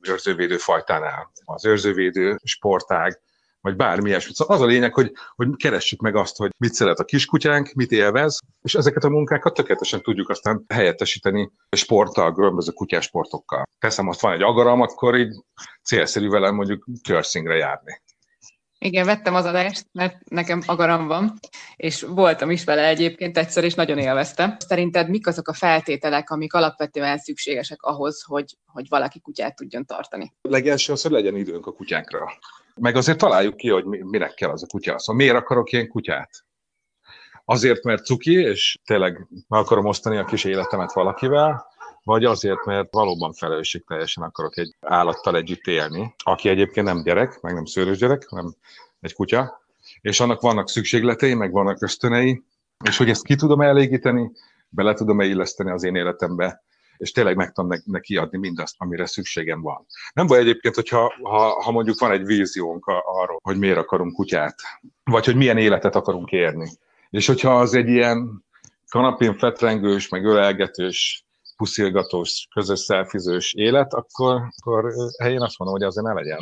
őrzővédő 0.00 0.56
fajtánál, 0.56 1.32
az 1.44 1.64
őrzővédő 1.64 2.38
sportág, 2.44 3.20
vagy 3.64 3.76
bármi 3.76 4.08
ilyesmi. 4.08 4.34
Szóval 4.34 4.56
az 4.56 4.62
a 4.62 4.66
lényeg, 4.66 4.94
hogy, 4.94 5.12
hogy 5.34 5.48
keressük 5.56 6.00
meg 6.00 6.16
azt, 6.16 6.36
hogy 6.36 6.50
mit 6.58 6.72
szeret 6.72 6.98
a 6.98 7.04
kiskutyánk, 7.04 7.72
mit 7.72 7.90
élvez, 7.90 8.38
és 8.62 8.74
ezeket 8.74 9.04
a 9.04 9.08
munkákat 9.08 9.54
tökéletesen 9.54 10.02
tudjuk 10.02 10.28
aztán 10.28 10.64
helyettesíteni 10.68 11.50
sporttal, 11.70 12.34
különböző 12.34 12.70
kutyásportokkal. 12.72 13.62
Teszem, 13.78 14.08
azt 14.08 14.20
van 14.20 14.32
egy 14.32 14.42
agaram, 14.42 14.80
akkor 14.80 15.16
így 15.16 15.34
célszerű 15.82 16.28
velem 16.28 16.54
mondjuk 16.54 16.84
körszingre 17.02 17.54
járni. 17.54 18.02
Igen, 18.78 19.06
vettem 19.06 19.34
az 19.34 19.44
adást, 19.44 19.86
mert 19.92 20.28
nekem 20.28 20.62
agaram 20.66 21.06
van, 21.06 21.38
és 21.76 22.02
voltam 22.02 22.50
is 22.50 22.64
vele 22.64 22.86
egyébként 22.86 23.38
egyszer, 23.38 23.64
és 23.64 23.74
nagyon 23.74 23.98
élveztem. 23.98 24.56
Szerinted 24.58 25.08
mik 25.08 25.26
azok 25.26 25.48
a 25.48 25.52
feltételek, 25.52 26.30
amik 26.30 26.54
alapvetően 26.54 27.18
szükségesek 27.18 27.82
ahhoz, 27.82 28.22
hogy, 28.22 28.56
hogy 28.66 28.88
valaki 28.88 29.20
kutyát 29.20 29.56
tudjon 29.56 29.84
tartani? 29.84 30.32
A 30.42 30.50
legelső 30.50 30.92
az, 30.92 31.02
hogy 31.02 31.10
legyen 31.10 31.36
időnk 31.36 31.66
a 31.66 31.72
kutyánkra. 31.72 32.32
Meg 32.80 32.96
azért 32.96 33.18
találjuk 33.18 33.56
ki, 33.56 33.70
hogy 33.70 33.84
minek 33.84 34.34
kell 34.34 34.50
az 34.50 34.62
a 34.62 34.66
kutya. 34.66 34.98
Szóval 34.98 35.24
miért 35.24 35.36
akarok 35.36 35.72
ilyen 35.72 35.88
kutyát? 35.88 36.30
Azért, 37.44 37.84
mert 37.84 38.04
cuki, 38.04 38.32
és 38.32 38.78
tényleg 38.84 39.26
meg 39.48 39.60
akarom 39.60 39.84
osztani 39.84 40.16
a 40.16 40.24
kis 40.24 40.44
életemet 40.44 40.92
valakivel, 40.92 41.66
vagy 42.02 42.24
azért, 42.24 42.64
mert 42.64 42.92
valóban 42.92 43.32
felelősségteljesen 43.32 44.22
akarok 44.22 44.58
egy 44.58 44.76
állattal 44.80 45.36
együtt 45.36 45.66
élni, 45.66 46.14
aki 46.24 46.48
egyébként 46.48 46.86
nem 46.86 47.02
gyerek, 47.02 47.40
meg 47.40 47.54
nem 47.54 47.64
szőrös 47.64 47.98
gyerek, 47.98 48.26
hanem 48.28 48.54
egy 49.00 49.14
kutya, 49.14 49.62
és 50.00 50.20
annak 50.20 50.40
vannak 50.40 50.68
szükségletei, 50.68 51.34
meg 51.34 51.52
vannak 51.52 51.82
ösztönei, 51.82 52.42
és 52.84 52.96
hogy 52.96 53.08
ezt 53.10 53.24
ki 53.24 53.34
tudom 53.34 53.60
elégíteni, 53.60 54.30
bele 54.68 54.94
tudom-e 54.94 55.24
illeszteni 55.24 55.70
az 55.70 55.84
én 55.84 55.94
életembe, 55.94 56.63
és 56.96 57.12
tényleg 57.12 57.36
meg 57.36 57.52
tudom 57.52 57.80
neki 57.84 58.16
adni 58.16 58.38
mindazt, 58.38 58.74
amire 58.78 59.06
szükségem 59.06 59.60
van. 59.60 59.86
Nem 60.12 60.26
baj 60.26 60.38
egyébként, 60.38 60.74
hogyha 60.74 61.14
ha, 61.22 61.62
ha 61.62 61.70
mondjuk 61.70 61.98
van 61.98 62.10
egy 62.10 62.24
víziónk 62.24 62.86
arról, 62.86 63.40
hogy 63.42 63.58
miért 63.58 63.78
akarunk 63.78 64.14
kutyát, 64.14 64.54
vagy 65.04 65.24
hogy 65.24 65.36
milyen 65.36 65.58
életet 65.58 65.94
akarunk 65.94 66.30
érni. 66.30 66.70
És 67.10 67.26
hogyha 67.26 67.58
az 67.58 67.74
egy 67.74 67.88
ilyen 67.88 68.44
kanapén 68.88 69.38
fetrengős, 69.38 70.08
meg 70.08 70.24
ölelgetős, 70.24 71.24
puszilgatós, 71.56 72.48
közös 72.54 72.78
szelfizős 72.78 73.52
élet, 73.52 73.92
akkor, 73.92 74.42
akkor 74.56 74.92
én 75.24 75.40
azt 75.40 75.58
mondom, 75.58 75.78
hogy 75.78 75.86
azért 75.86 76.06
ne 76.06 76.12
legyen. 76.12 76.40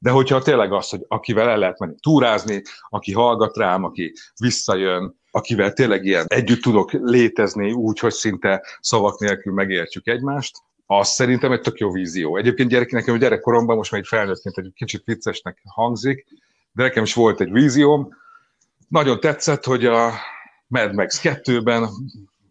De 0.00 0.10
hogyha 0.10 0.42
tényleg 0.42 0.72
az, 0.72 0.88
hogy 0.88 1.04
akivel 1.08 1.48
el 1.48 1.58
lehet 1.58 1.78
menni 1.78 1.94
túrázni, 2.00 2.62
aki 2.88 3.12
hallgat 3.12 3.56
rám, 3.56 3.84
aki 3.84 4.12
visszajön, 4.40 5.16
akivel 5.30 5.72
tényleg 5.72 6.04
ilyen 6.04 6.24
együtt 6.28 6.62
tudok 6.62 6.92
létezni 6.92 7.72
úgy, 7.72 7.98
hogy 7.98 8.12
szinte 8.12 8.62
szavak 8.80 9.18
nélkül 9.18 9.52
megértjük 9.52 10.06
egymást, 10.06 10.56
az 10.86 11.08
szerintem 11.08 11.52
egy 11.52 11.60
tök 11.60 11.78
jó 11.78 11.90
vízió. 11.92 12.36
Egyébként 12.36 12.70
gyerek, 12.70 12.90
nekem 12.90 13.14
a 13.14 13.18
gyerekkoromban, 13.18 13.76
most 13.76 13.90
már 13.90 14.00
egy 14.00 14.06
felnőttként 14.06 14.58
egy 14.58 14.72
kicsit 14.74 15.02
viccesnek 15.04 15.62
hangzik, 15.64 16.26
de 16.72 16.82
nekem 16.82 17.02
is 17.02 17.14
volt 17.14 17.40
egy 17.40 17.50
vízióm, 17.50 18.08
Nagyon 18.88 19.20
tetszett, 19.20 19.64
hogy 19.64 19.84
a 19.84 20.12
Mad 20.66 20.94
Max 20.94 21.20
2-ben 21.22 21.88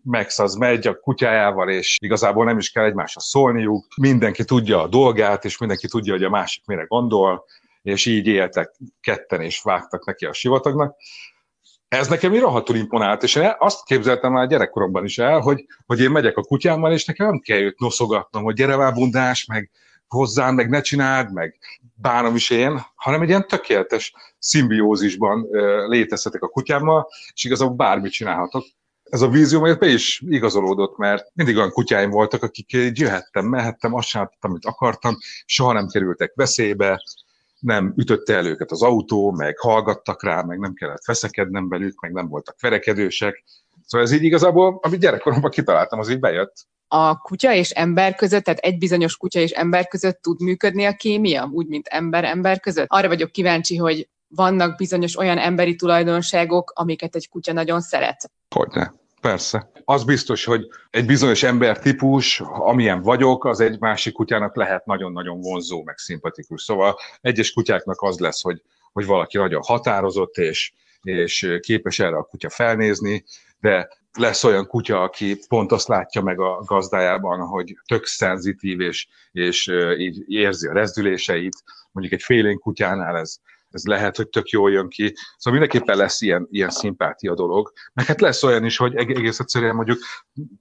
Max 0.06 0.40
az 0.40 0.56
megy 0.56 0.88
a 0.88 1.00
kutyájával, 1.00 1.70
és 1.70 1.98
igazából 2.02 2.46
nem 2.46 2.58
is 2.58 2.70
kell 2.70 2.84
egymásra 2.86 3.22
szólniuk, 3.22 3.86
mindenki 3.98 4.44
tudja 4.44 4.82
a 4.82 4.88
dolgát, 4.88 5.46
és 5.46 5.58
mindenki 5.58 5.88
tudja, 5.88 6.14
hogy 6.14 6.24
a 6.24 6.30
másik 6.30 6.66
mire 6.66 6.84
gondol, 6.84 7.46
és 7.82 8.06
így 8.06 8.28
éltek 8.28 8.72
ketten, 9.02 9.42
és 9.42 9.62
vágtak 9.62 10.06
neki 10.06 10.26
a 10.26 10.34
sivatagnak. 10.34 10.96
Ez 11.88 12.08
nekem 12.08 12.34
így 12.34 12.40
rohadtul 12.40 12.76
imponált, 12.76 13.24
és 13.24 13.36
én 13.36 13.54
azt 13.58 13.86
képzeltem 13.86 14.32
már 14.32 14.48
gyerekkoromban 14.48 15.06
is 15.06 15.18
el, 15.18 15.40
hogy, 15.40 15.66
hogy 15.86 16.00
én 16.00 16.12
megyek 16.12 16.38
a 16.38 16.44
kutyámmal, 16.44 16.92
és 16.92 17.06
nekem 17.06 17.26
nem 17.26 17.40
kell 17.40 17.60
őt 17.60 17.80
noszogatnom, 17.80 18.44
hogy 18.44 18.56
gyere 18.56 18.76
már 18.76 18.94
bundás, 18.94 19.46
meg 19.46 19.72
hozzám, 20.08 20.56
meg 20.56 20.70
ne 20.70 20.82
csináld, 20.82 21.34
meg 21.34 21.58
bánom 21.94 22.36
is 22.36 22.50
én, 22.50 22.86
hanem 22.96 23.22
egy 23.22 23.30
ilyen 23.30 23.48
tökéletes 23.48 24.14
szimbiózisban 24.40 25.48
létezhetek 25.88 26.42
a 26.42 26.48
kutyámmal, 26.48 27.08
és 27.34 27.44
igazából 27.44 27.76
bármit 27.76 28.12
csinálhatok. 28.12 28.66
Ez 29.16 29.22
a 29.22 29.30
vízió 29.30 29.60
majd 29.60 29.78
be 29.78 29.88
is 29.88 30.24
igazolódott, 30.28 30.98
mert 30.98 31.32
mindig 31.34 31.58
olyan 31.58 31.72
kutyáim 31.72 32.10
voltak, 32.10 32.44
akik 32.44 32.72
jöhettem, 32.72 33.46
mehettem, 33.46 33.94
azt 33.94 34.08
csináltam, 34.08 34.52
amit 34.52 34.66
akartam, 34.66 35.18
soha 35.46 35.74
nem 35.74 35.88
kerültek 35.88 36.32
veszélybe, 36.36 37.04
nem 37.60 37.94
ütötte 37.98 38.34
el 38.34 38.46
őket 38.46 38.72
az 38.72 38.82
autó, 38.82 39.32
meg 39.32 39.58
hallgattak 39.60 40.24
rá, 40.24 40.42
meg 40.42 40.60
nem 40.60 40.74
kellett 40.74 41.06
veszekednem 41.06 41.70
velük, 41.70 42.02
meg 42.02 42.12
nem 42.12 42.28
voltak 42.28 42.56
verekedősek. 42.62 43.44
Szóval 43.86 44.08
ez 44.08 44.14
így 44.14 44.24
igazából, 44.24 44.80
amit 44.82 45.00
gyerekkoromban 45.00 45.52
kitaláltam, 45.52 46.00
az 46.00 46.10
így 46.10 46.20
bejött. 46.20 46.54
A 46.88 47.18
kutya 47.18 47.54
és 47.54 47.70
ember 47.70 48.16
között, 48.16 48.44
tehát 48.44 48.60
egy 48.60 48.78
bizonyos 48.78 49.18
kutya 49.18 49.40
és 49.40 49.52
ember 49.52 49.88
között 49.88 50.22
tud 50.22 50.42
működni 50.42 50.86
a 50.86 50.96
kémia, 50.96 51.50
úgy, 51.52 51.68
mint 51.68 51.88
ember-ember 51.88 52.60
között? 52.60 52.88
Arra 52.90 53.08
vagyok 53.08 53.32
kíváncsi, 53.32 53.76
hogy 53.76 54.10
vannak 54.28 54.78
bizonyos 54.78 55.18
olyan 55.18 55.38
emberi 55.38 55.76
tulajdonságok, 55.76 56.72
amiket 56.76 57.16
egy 57.16 57.30
kutya 57.30 57.54
nagyon 57.54 57.82
szeret. 57.82 58.32
Hogyne. 58.56 59.04
Persze. 59.26 59.72
Az 59.86 60.04
biztos, 60.04 60.46
hogy 60.46 60.68
egy 60.90 61.06
bizonyos 61.06 61.44
embertípus, 61.44 62.40
amilyen 62.46 63.02
vagyok, 63.02 63.46
az 63.46 63.60
egy 63.60 63.80
másik 63.80 64.14
kutyának 64.14 64.56
lehet 64.56 64.86
nagyon-nagyon 64.86 65.42
vonzó, 65.42 65.84
meg 65.84 65.98
szimpatikus. 65.98 66.62
Szóval 66.62 66.98
egyes 67.22 67.52
kutyáknak 67.52 68.02
az 68.02 68.20
lesz, 68.20 68.42
hogy, 68.42 68.62
hogy 68.94 69.06
valaki 69.06 69.38
nagyon 69.38 69.62
határozott, 69.64 70.38
és, 70.38 70.74
és 71.02 71.58
képes 71.60 72.00
erre 72.00 72.16
a 72.16 72.24
kutya 72.24 72.50
felnézni, 72.50 73.24
de 73.60 73.90
lesz 74.14 74.44
olyan 74.44 74.68
kutya, 74.68 75.02
aki 75.02 75.38
pont 75.48 75.72
azt 75.72 75.88
látja 75.88 76.22
meg 76.22 76.40
a 76.40 76.64
gazdájában, 76.66 77.40
hogy 77.40 77.76
tök 77.88 78.06
szenzitív, 78.06 78.80
és, 78.80 79.08
és 79.32 79.72
így 79.98 80.24
érzi 80.28 80.68
a 80.68 80.74
rezdüléseit. 80.74 81.64
Mondjuk 81.92 82.20
egy 82.20 82.26
félénk 82.26 82.60
kutyánál 82.60 83.18
ez, 83.18 83.40
ez 83.76 83.86
lehet, 83.86 84.16
hogy 84.16 84.30
tök 84.30 84.50
jól 84.50 84.72
jön 84.72 84.90
ki. 84.90 85.14
Szóval 85.38 85.60
mindenképpen 85.60 85.98
lesz 85.98 86.22
ilyen, 86.22 86.48
ilyen 86.52 86.70
szimpátia 86.70 87.34
dolog. 87.34 87.72
Meg 87.94 88.06
hát 88.06 88.22
lesz 88.22 88.44
olyan 88.44 88.66
is, 88.66 88.78
hogy 88.78 88.96
egész 88.96 89.40
egyszerűen 89.40 89.76
mondjuk 89.76 90.00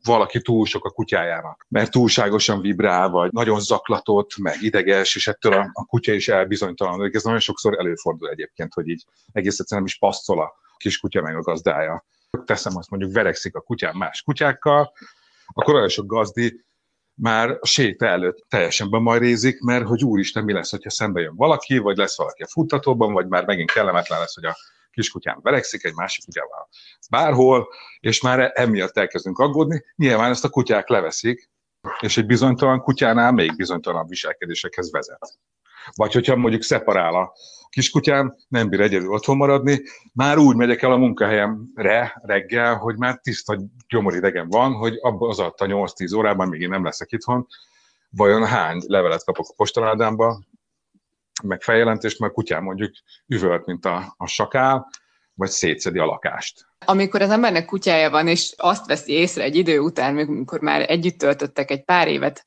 valaki 0.05 0.41
túl 0.41 0.67
sok 0.67 0.85
a 0.85 0.91
kutyájának, 0.91 1.67
mert 1.69 1.91
túlságosan 1.91 2.61
vibrál, 2.61 3.09
vagy 3.09 3.33
nagyon 3.33 3.61
zaklatott, 3.61 4.37
meg 4.37 4.63
ideges, 4.63 5.17
és 5.17 5.27
ettől 5.27 5.53
a, 5.53 5.71
a 5.73 5.85
kutya 5.85 6.13
is 6.13 6.29
elbizonytalanodik. 6.29 7.15
Ez 7.15 7.23
nagyon 7.23 7.41
sokszor 7.41 7.79
előfordul 7.79 8.29
egyébként, 8.29 8.75
hogy 8.75 8.89
így 8.89 9.05
egész 9.33 9.59
egyszerűen 9.59 9.85
nem 9.85 9.87
is 9.87 9.99
passzol 9.99 10.41
a 10.41 10.53
kis 10.77 10.99
kutya 10.99 11.23
meg 11.23 11.37
a 11.37 11.41
gazdája. 11.41 12.05
Teszem 12.45 12.77
azt 12.77 12.91
mondjuk 12.91 13.13
verekszik 13.13 13.55
a 13.55 13.61
kutyám 13.61 13.97
más 13.97 14.23
kutyákkal, 14.23 14.93
akkor 15.47 15.75
olyan 15.75 15.89
sok 15.89 16.07
gazdi 16.07 16.65
már 17.15 17.51
a 17.61 17.67
séta 17.67 18.07
előtt 18.07 18.45
teljesen 18.49 18.91
bemajrézik, 18.91 19.61
mert 19.61 19.87
hogy 19.87 20.05
úristen, 20.05 20.45
mi 20.45 20.53
lesz, 20.53 20.71
hogyha 20.71 20.91
szembe 20.91 21.21
jön 21.21 21.37
valaki, 21.37 21.79
vagy 21.79 21.97
lesz 21.97 22.17
valaki 22.17 22.43
a 22.43 22.49
futtatóban, 22.49 23.13
vagy 23.13 23.27
már 23.27 23.45
megint 23.45 23.71
kellemetlen 23.71 24.19
lesz, 24.19 24.35
hogy 24.35 24.45
a 24.45 24.57
kiskutyám 24.91 25.39
verekszik 25.43 25.85
egy 25.85 25.95
másik 25.95 26.25
kutyával 26.25 26.69
bárhol, 27.11 27.69
és 28.01 28.21
már 28.21 28.53
emiatt 28.55 28.97
elkezdünk 28.97 29.39
aggódni. 29.39 29.85
Nyilván 29.97 30.31
ezt 30.31 30.45
a 30.45 30.49
kutyák 30.49 30.89
leveszik, 30.89 31.51
és 32.01 32.17
egy 32.17 32.27
bizonytalan 32.27 32.81
kutyánál 32.81 33.33
még 33.33 33.57
bizonytalan 33.57 34.07
viselkedésekhez 34.07 34.93
vezet. 34.93 35.39
Vagy 35.95 36.13
hogyha 36.13 36.37
mondjuk 36.37 36.63
szeparál 36.63 37.15
a 37.15 37.33
kiskutyám, 37.69 38.35
nem 38.49 38.69
bír 38.69 38.81
egyedül 38.81 39.13
otthon 39.13 39.37
maradni, 39.37 39.83
már 40.13 40.39
úgy 40.39 40.57
megyek 40.57 40.83
el 40.83 40.93
a 40.93 40.97
munkahelyemre 40.97 42.21
reggel, 42.23 42.75
hogy 42.77 42.97
már 42.97 43.19
tiszta 43.23 43.59
gyomoridegen 43.89 44.49
van, 44.49 44.73
hogy 44.73 44.99
abban 45.01 45.31
az 45.31 45.39
alatt 45.39 45.61
a 45.61 45.67
8-10 45.67 46.17
órában 46.17 46.49
még 46.49 46.61
én 46.61 46.69
nem 46.69 46.85
leszek 46.85 47.13
itthon, 47.13 47.47
vajon 48.11 48.47
hány 48.47 48.83
levelet 48.87 49.25
kapok 49.25 49.47
a 49.49 49.55
postaládámba, 49.57 50.43
meg 51.43 51.63
feljelentést, 51.63 52.19
mert 52.19 52.33
kutyám 52.33 52.63
mondjuk 52.63 52.93
üvölt, 53.27 53.67
mint 53.67 53.85
a, 53.85 54.15
a 54.17 54.27
sakál, 54.27 54.91
vagy 55.35 55.51
szétszedi 55.51 55.99
a 55.99 56.05
lakást. 56.05 56.67
Amikor 56.85 57.23
az 57.23 57.31
embernek 57.31 57.65
kutyája 57.65 58.11
van, 58.11 58.29
és 58.29 58.55
azt 58.57 58.87
veszi 58.87 59.13
észre 59.13 59.43
egy 59.43 59.57
idő 59.57 59.79
után, 59.79 60.19
amikor 60.19 60.61
már 60.61 60.91
együtt 60.91 61.19
töltöttek 61.19 61.71
egy 61.71 61.85
pár 61.85 62.09
évet, 62.09 62.45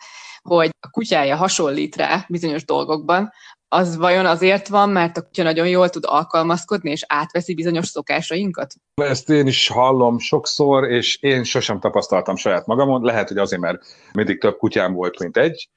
hogy 0.47 0.69
a 0.79 0.89
kutyája 0.89 1.35
hasonlít 1.35 1.95
rá 1.95 2.25
bizonyos 2.29 2.65
dolgokban, 2.65 3.31
az 3.69 3.97
vajon 3.97 4.25
azért 4.25 4.67
van, 4.67 4.89
mert 4.89 5.17
a 5.17 5.21
kutya 5.21 5.43
nagyon 5.43 5.67
jól 5.67 5.89
tud 5.89 6.03
alkalmazkodni, 6.07 6.91
és 6.91 7.03
átveszi 7.07 7.53
bizonyos 7.53 7.87
szokásainkat? 7.87 8.73
Ezt 8.95 9.29
én 9.29 9.47
is 9.47 9.67
hallom 9.67 10.19
sokszor, 10.19 10.89
és 10.89 11.17
én 11.21 11.43
sosem 11.43 11.79
tapasztaltam 11.79 12.35
saját 12.35 12.65
magamon. 12.65 13.03
Lehet, 13.03 13.27
hogy 13.27 13.37
azért, 13.37 13.61
mert 13.61 13.81
mindig 14.13 14.39
több 14.39 14.57
kutyám 14.57 14.93
volt, 14.93 15.19
mint 15.19 15.37
egy, 15.37 15.69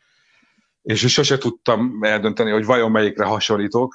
és 0.83 1.12
sose 1.12 1.38
tudtam 1.38 1.98
eldönteni, 2.00 2.50
hogy 2.50 2.64
vajon 2.64 2.90
melyikre 2.90 3.24
hasonlítok. 3.24 3.94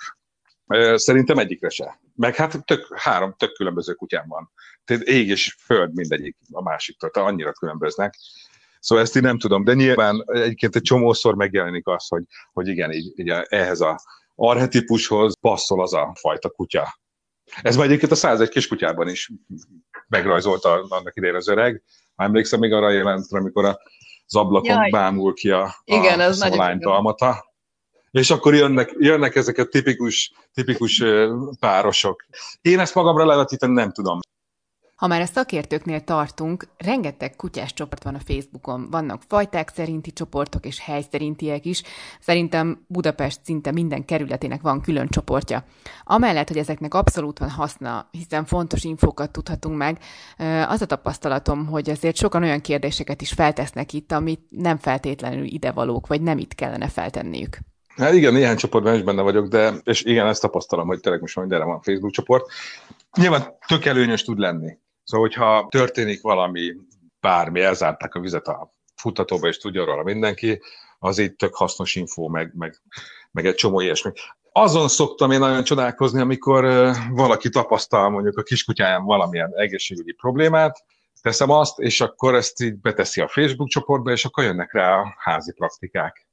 Szerintem 0.95 1.38
egyikre 1.38 1.69
se. 1.69 1.99
Meg 2.15 2.35
hát 2.35 2.65
tök, 2.65 2.95
három 2.95 3.35
tök 3.38 3.53
különböző 3.53 3.93
kutyám 3.93 4.27
van. 4.27 4.51
Tehát 4.85 5.03
ég 5.03 5.27
és 5.27 5.55
föld 5.59 5.93
mindegyik 5.93 6.38
a 6.51 6.61
másiktól, 6.61 7.09
tehát 7.09 7.29
annyira 7.29 7.51
különböznek. 7.51 8.15
Szóval 8.86 9.04
ezt 9.04 9.15
én 9.15 9.21
nem 9.21 9.39
tudom, 9.39 9.63
de 9.63 9.74
nyilván 9.74 10.24
egyébként 10.26 10.76
egy 10.76 10.82
csomószor 10.82 11.36
megjelenik 11.36 11.88
az, 11.88 12.08
hogy, 12.08 12.24
hogy 12.54 12.67
igen, 12.67 12.91
így, 12.91 13.19
így 13.19 13.30
ehhez 13.30 13.82
a 13.82 14.00
arhetipushoz 14.36 15.39
passzol 15.39 15.82
az 15.82 15.93
a 15.93 16.15
fajta 16.19 16.50
kutya. 16.50 17.00
Ez 17.62 17.76
már 17.76 17.86
egyébként 17.86 18.12
a 18.12 18.15
101 18.15 18.50
kiskutyában 18.50 19.10
is 19.10 19.32
megrajzolta 20.08 20.86
annak 20.89 21.15
idején 21.15 21.36
az 21.36 21.48
öreg. 21.48 21.84
Ha 22.15 22.24
emlékszem 22.24 22.60
még 22.60 22.74
arra 22.74 22.89
jelentre, 22.89 23.39
amikor 23.39 23.65
az 23.65 24.36
ablakon 24.36 24.76
Jaj. 24.76 24.89
bámul 24.89 25.34
ki 25.34 25.52
a, 25.52 25.63
a, 25.63 25.76
igen, 25.84 26.19
a 26.19 26.34
szolány 26.34 26.78
dalmata. 26.78 27.54
És 28.12 28.30
akkor 28.30 28.56
jönnek, 28.56 28.95
jönnek 28.98 29.36
ezek 29.36 29.58
a 29.58 29.65
tipikus, 29.65 30.32
tipikus 30.54 31.04
párosok. 31.60 32.26
Én 32.62 32.80
ezt 32.80 32.95
magamra 32.95 33.26
levetíteni 33.26 33.74
nem 33.74 33.91
tudom. 33.91 34.19
Ha 34.95 35.08
már 35.08 35.21
a 35.21 35.25
szakértőknél 35.25 36.03
tartunk, 36.03 36.67
rengeteg 36.77 37.36
kutyás 37.36 37.73
csoport 37.73 38.03
van 38.03 38.15
a 38.15 38.19
Facebookon. 38.19 38.88
Vannak 38.89 39.21
fajták 39.27 39.69
szerinti 39.69 40.12
csoportok 40.12 40.65
és 40.65 40.79
hely 40.79 41.05
szerintiek 41.12 41.65
is. 41.65 41.84
Szerintem 42.19 42.86
Budapest 42.88 43.39
szinte 43.43 43.71
minden 43.71 44.05
kerületének 44.05 44.62
van 44.62 44.81
külön 44.81 45.08
csoportja. 45.08 45.63
Amellett, 46.03 46.47
hogy 46.47 46.58
ezeknek 46.58 46.93
abszolút 46.93 47.39
van 47.39 47.49
haszna, 47.49 48.08
hiszen 48.12 48.45
fontos 48.45 48.84
infókat 48.84 49.31
tudhatunk 49.31 49.77
meg, 49.77 49.97
az 50.67 50.81
a 50.81 50.86
tapasztalatom, 50.86 51.65
hogy 51.65 51.89
azért 51.89 52.15
sokan 52.15 52.43
olyan 52.43 52.62
kérdéseket 52.62 53.21
is 53.21 53.31
feltesznek 53.31 53.93
itt, 53.93 54.12
amit 54.12 54.41
nem 54.49 54.77
feltétlenül 54.77 55.45
idevalók, 55.45 56.08
vagy 56.08 56.21
nem 56.21 56.38
itt 56.38 56.55
kellene 56.55 56.88
feltenniük. 56.88 57.58
Hát 57.95 58.13
igen, 58.13 58.34
néhány 58.34 58.55
csoportban 58.55 58.95
is 58.95 59.01
benne 59.01 59.21
vagyok, 59.21 59.47
de 59.47 59.73
és 59.84 60.03
igen, 60.03 60.27
ezt 60.27 60.41
tapasztalom, 60.41 60.88
hogy 60.88 60.99
tényleg 60.99 61.21
most 61.21 61.39
mindenre 61.39 61.65
van 61.65 61.81
Facebook 61.81 62.12
csoport. 62.12 62.45
Nyilván 63.17 63.58
tök 63.67 63.86
előnyös 63.86 64.23
tud 64.23 64.39
lenni. 64.39 64.77
Szóval, 65.05 65.27
hogyha 65.27 65.67
történik 65.69 66.21
valami, 66.21 66.73
bármi, 67.19 67.61
elzárták 67.61 68.15
a 68.15 68.19
vizet 68.19 68.47
a 68.47 68.71
futtatóba, 68.95 69.47
és 69.47 69.57
tudja 69.57 69.85
róla 69.85 70.03
mindenki, 70.03 70.61
az 70.99 71.17
itt 71.17 71.37
tök 71.37 71.55
hasznos 71.55 71.95
info, 71.95 72.27
meg, 72.27 72.51
meg, 72.55 72.81
meg 73.31 73.45
egy 73.45 73.55
csomó 73.55 73.79
ilyesmi. 73.79 74.11
Azon 74.51 74.87
szoktam 74.87 75.31
én 75.31 75.39
nagyon 75.39 75.63
csodálkozni, 75.63 76.21
amikor 76.21 76.91
valaki 77.11 77.49
tapasztal 77.49 78.09
mondjuk 78.09 78.37
a 78.37 78.43
kiskutyáján 78.43 79.03
valamilyen 79.03 79.51
egészségügyi 79.55 80.11
problémát, 80.11 80.83
teszem 81.21 81.49
azt, 81.49 81.79
és 81.79 82.01
akkor 82.01 82.35
ezt 82.35 82.61
így 82.61 82.75
beteszi 82.75 83.21
a 83.21 83.27
Facebook 83.27 83.69
csoportba, 83.69 84.11
és 84.11 84.25
akkor 84.25 84.43
jönnek 84.43 84.73
rá 84.73 84.99
a 84.99 85.15
házi 85.17 85.53
praktikák. 85.53 86.27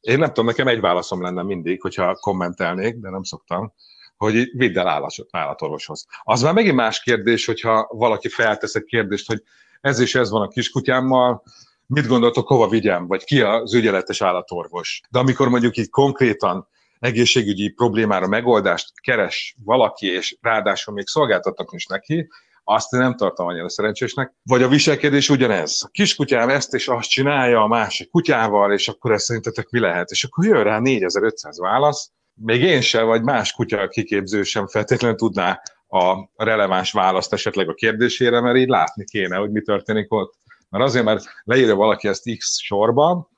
Én 0.00 0.18
nem 0.18 0.28
tudom, 0.28 0.46
nekem 0.46 0.68
egy 0.68 0.80
válaszom 0.80 1.22
lenne 1.22 1.42
mindig, 1.42 1.80
hogyha 1.80 2.14
kommentelnék, 2.14 2.96
de 2.96 3.10
nem 3.10 3.22
szoktam 3.22 3.72
hogy 4.16 4.50
vidd 4.56 4.78
el 4.78 5.12
állatorvoshoz. 5.30 6.06
Az 6.22 6.42
már 6.42 6.54
megint 6.54 6.74
más 6.74 7.00
kérdés, 7.00 7.46
hogyha 7.46 7.88
valaki 7.90 8.28
feltesz 8.28 8.74
egy 8.74 8.84
kérdést, 8.84 9.26
hogy 9.26 9.42
ez 9.80 9.98
és 9.98 10.14
ez 10.14 10.30
van 10.30 10.42
a 10.42 10.48
kiskutyámmal, 10.48 11.42
mit 11.86 12.06
gondoltok, 12.06 12.48
hova 12.48 12.68
vigyem, 12.68 13.06
vagy 13.06 13.24
ki 13.24 13.40
az 13.40 13.74
ügyeletes 13.74 14.22
állatorvos. 14.22 15.00
De 15.10 15.18
amikor 15.18 15.48
mondjuk 15.48 15.76
így 15.76 15.90
konkrétan 15.90 16.68
egészségügyi 16.98 17.68
problémára 17.68 18.26
megoldást 18.26 19.00
keres 19.00 19.56
valaki, 19.64 20.06
és 20.06 20.36
ráadásul 20.40 20.94
még 20.94 21.06
szolgáltatnak 21.06 21.72
is 21.72 21.86
neki, 21.86 22.28
azt 22.68 22.90
nem 22.90 23.16
tartom 23.16 23.46
annyira 23.46 23.68
szerencsésnek. 23.68 24.34
Vagy 24.42 24.62
a 24.62 24.68
viselkedés 24.68 25.28
ugyanez. 25.28 25.82
A 25.84 25.88
kiskutyám 25.88 26.48
ezt 26.48 26.74
és 26.74 26.88
azt 26.88 27.08
csinálja 27.08 27.62
a 27.62 27.66
másik 27.66 28.10
kutyával, 28.10 28.72
és 28.72 28.88
akkor 28.88 29.12
ezt 29.12 29.24
szerintetek 29.24 29.68
mi 29.70 29.78
lehet? 29.78 30.10
És 30.10 30.24
akkor 30.24 30.44
jön 30.44 30.62
rá 30.62 30.78
4500 30.78 31.60
válasz, 31.60 32.10
még 32.40 32.60
én 32.60 32.80
sem, 32.80 33.06
vagy 33.06 33.22
más 33.22 33.52
kutya 33.52 33.88
kiképző 33.88 34.42
sem 34.42 34.66
feltétlenül 34.66 35.16
tudná 35.16 35.60
a 35.88 36.28
releváns 36.36 36.92
választ 36.92 37.32
esetleg 37.32 37.68
a 37.68 37.74
kérdésére, 37.74 38.40
mert 38.40 38.56
így 38.56 38.68
látni 38.68 39.04
kéne, 39.04 39.36
hogy 39.36 39.50
mi 39.50 39.60
történik 39.60 40.12
ott. 40.12 40.34
Mert 40.68 40.84
azért, 40.84 41.04
mert 41.04 41.24
leírja 41.44 41.74
valaki 41.74 42.08
ezt 42.08 42.36
X 42.38 42.58
sorban, 42.58 43.28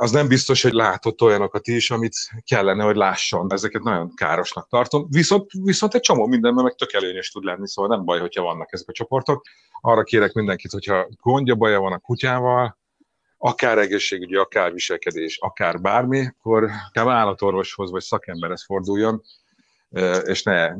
az 0.00 0.10
nem 0.10 0.28
biztos, 0.28 0.62
hogy 0.62 0.72
látott 0.72 1.22
olyanokat 1.22 1.66
is, 1.66 1.90
amit 1.90 2.14
kellene, 2.44 2.84
hogy 2.84 2.96
lásson. 2.96 3.52
Ezeket 3.52 3.82
nagyon 3.82 4.14
károsnak 4.14 4.68
tartom. 4.68 5.06
Viszont, 5.10 5.50
viszont 5.62 5.94
egy 5.94 6.00
csomó 6.00 6.26
mindenben 6.26 6.64
meg 6.64 6.74
tök 6.74 6.92
előnyös 6.92 7.30
tud 7.30 7.44
lenni, 7.44 7.68
szóval 7.68 7.96
nem 7.96 8.04
baj, 8.04 8.20
hogyha 8.20 8.42
vannak 8.42 8.72
ezek 8.72 8.88
a 8.88 8.92
csoportok. 8.92 9.44
Arra 9.80 10.02
kérek 10.02 10.32
mindenkit, 10.32 10.70
hogyha 10.70 11.08
gondja, 11.20 11.54
baja 11.54 11.80
van 11.80 11.92
a 11.92 11.98
kutyával, 11.98 12.78
akár 13.42 13.78
egészségügyi, 13.78 14.36
akár 14.36 14.72
viselkedés, 14.72 15.38
akár 15.38 15.80
bármi, 15.80 16.26
akkor 16.38 16.70
kell 16.92 17.08
állatorvoshoz 17.08 17.90
vagy 17.90 18.02
szakemberhez 18.02 18.64
forduljon, 18.64 19.22
és 20.24 20.42
ne 20.42 20.72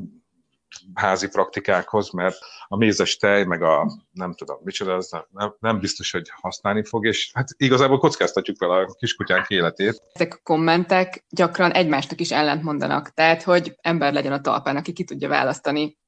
házi 0.94 1.28
praktikákhoz, 1.28 2.10
mert 2.10 2.36
a 2.68 2.76
mézes 2.76 3.16
tej, 3.16 3.44
meg 3.44 3.62
a 3.62 3.90
nem 4.12 4.34
tudom, 4.34 4.58
micsoda, 4.64 4.94
az 4.94 5.10
nem, 5.30 5.54
nem 5.60 5.78
biztos, 5.78 6.12
hogy 6.12 6.30
használni 6.40 6.84
fog, 6.84 7.06
és 7.06 7.30
hát 7.34 7.48
igazából 7.56 7.98
kockáztatjuk 7.98 8.58
vele 8.58 8.74
a 8.74 8.94
kiskutyánk 8.98 9.48
életét. 9.48 10.02
Ezek 10.12 10.34
a 10.34 10.40
kommentek 10.42 11.24
gyakran 11.28 11.72
egymásnak 11.72 12.20
is 12.20 12.30
ellent 12.30 12.62
mondanak, 12.62 13.14
tehát 13.14 13.42
hogy 13.42 13.76
ember 13.80 14.12
legyen 14.12 14.32
a 14.32 14.40
talpán, 14.40 14.76
aki 14.76 14.92
ki 14.92 15.04
tudja 15.04 15.28
választani 15.28 15.98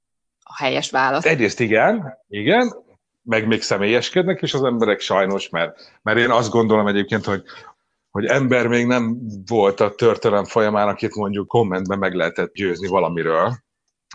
a 0.42 0.56
helyes 0.56 0.90
választ. 0.90 1.26
Egyrészt 1.26 1.60
igen, 1.60 2.18
igen, 2.28 2.72
meg 3.22 3.46
még 3.46 3.62
személyeskednek, 3.62 4.42
és 4.42 4.54
az 4.54 4.62
emberek 4.62 5.00
sajnos, 5.00 5.48
mert, 5.48 5.98
mert 6.02 6.18
én 6.18 6.30
azt 6.30 6.50
gondolom 6.50 6.86
egyébként, 6.86 7.24
hogy, 7.24 7.42
hogy 8.10 8.24
ember 8.24 8.66
még 8.66 8.86
nem 8.86 9.18
volt 9.46 9.80
a 9.80 9.94
történelem 9.94 10.44
folyamán, 10.44 10.88
akit 10.88 11.14
mondjuk 11.14 11.48
kommentben 11.48 11.98
meg 11.98 12.14
lehetett 12.14 12.52
győzni 12.52 12.88
valamiről, 12.88 13.52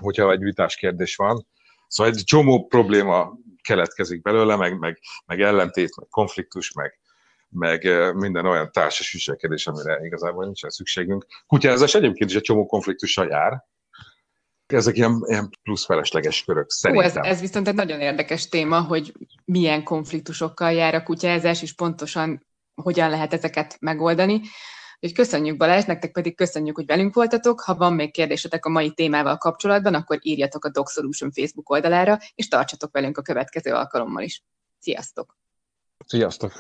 hogyha 0.02 0.32
egy 0.32 0.44
vitás 0.44 0.76
kérdés 0.76 1.16
van. 1.16 1.48
Szóval 1.88 2.14
egy 2.14 2.24
csomó 2.24 2.66
probléma 2.66 3.34
keletkezik 3.64 4.22
belőle, 4.22 4.56
meg, 4.56 4.80
meg, 4.80 5.00
meg 5.26 5.42
ellentét, 5.42 5.98
meg 5.98 6.08
konfliktus, 6.10 6.72
meg, 6.74 7.00
meg 7.50 8.14
minden 8.16 8.46
olyan 8.46 8.72
társas 8.72 9.12
viselkedés, 9.12 9.68
amire 9.68 10.00
igazából 10.06 10.46
nincsen 10.46 10.70
szükségünk. 10.70 11.26
Kutyázás 11.48 11.96
egyébként 11.96 12.30
is 12.30 12.36
egy 12.36 12.42
csomó 12.42 12.66
konfliktussal 12.66 13.28
jár, 13.28 13.64
ezek 14.68 14.96
ilyen, 14.96 15.24
ilyen 15.28 15.50
plusz 15.64 15.86
felesleges 15.86 16.44
körök 16.44 16.70
szerintem. 16.70 17.06
Ó, 17.06 17.10
ez, 17.22 17.32
ez 17.32 17.40
viszont 17.40 17.68
egy 17.68 17.76
nagyon 17.76 18.00
érdekes 18.00 18.50
téma, 18.50 18.82
hogy 18.82 19.14
milyen 19.46 19.84
konfliktusokkal 19.84 20.72
jár 20.72 20.96
a 20.96 21.04
kutyázás, 21.04 21.62
és 21.62 21.74
pontosan 21.74 22.46
hogyan 22.76 23.10
lehet 23.10 23.34
ezeket 23.34 23.78
megoldani. 23.80 24.42
Úgyhogy 25.00 25.14
köszönjük 25.14 25.58
Balázs, 25.58 25.84
nektek 25.84 26.12
pedig 26.12 26.36
köszönjük, 26.36 26.76
hogy 26.76 26.86
velünk 26.86 27.14
voltatok. 27.14 27.62
Ha 27.62 27.76
van 27.76 27.94
még 27.94 28.12
kérdésetek 28.12 28.66
a 28.66 28.70
mai 28.70 28.92
témával 28.92 29.38
kapcsolatban, 29.38 29.94
akkor 29.94 30.20
írjatok 30.22 30.66
a 30.66 30.70
Dog 30.70 30.88
Solution 30.88 31.32
Facebook 31.32 31.70
oldalára, 31.70 32.20
és 32.36 32.48
tartsatok 32.48 32.92
velünk 32.92 33.18
a 33.18 33.22
következő 33.22 33.74
alkalommal 33.74 34.24
is. 34.24 34.44
Sziasztok! 34.80 35.38
Sziasztok! 36.06 36.52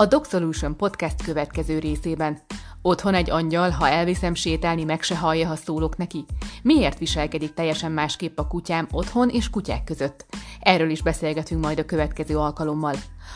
A 0.00 0.06
Dog 0.06 0.24
Solution 0.24 0.76
podcast 0.76 1.22
következő 1.22 1.78
részében. 1.78 2.38
Otthon 2.82 3.14
egy 3.14 3.30
angyal, 3.30 3.70
ha 3.70 3.88
elviszem 3.88 4.34
sétálni, 4.34 4.84
meg 4.84 5.02
se 5.02 5.16
hallja, 5.16 5.46
ha 5.46 5.56
szólok 5.56 5.96
neki. 5.96 6.24
Miért 6.62 6.98
viselkedik 6.98 7.54
teljesen 7.54 7.92
másképp 7.92 8.38
a 8.38 8.46
kutyám 8.46 8.88
otthon 8.90 9.28
és 9.28 9.50
kutyák 9.50 9.84
között? 9.84 10.26
Erről 10.60 10.90
is 10.90 11.02
beszélgetünk 11.02 11.64
majd 11.64 11.78
a 11.78 11.84
következő 11.84 12.36
alkalommal. 12.36 12.94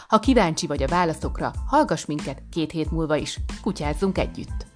Ha 0.08 0.18
kíváncsi 0.18 0.66
vagy 0.66 0.82
a 0.82 0.88
válaszokra, 0.88 1.52
hallgass 1.66 2.04
minket 2.04 2.42
két 2.50 2.70
hét 2.70 2.90
múlva 2.90 3.16
is. 3.16 3.40
Kutyázzunk 3.62 4.18
együtt! 4.18 4.71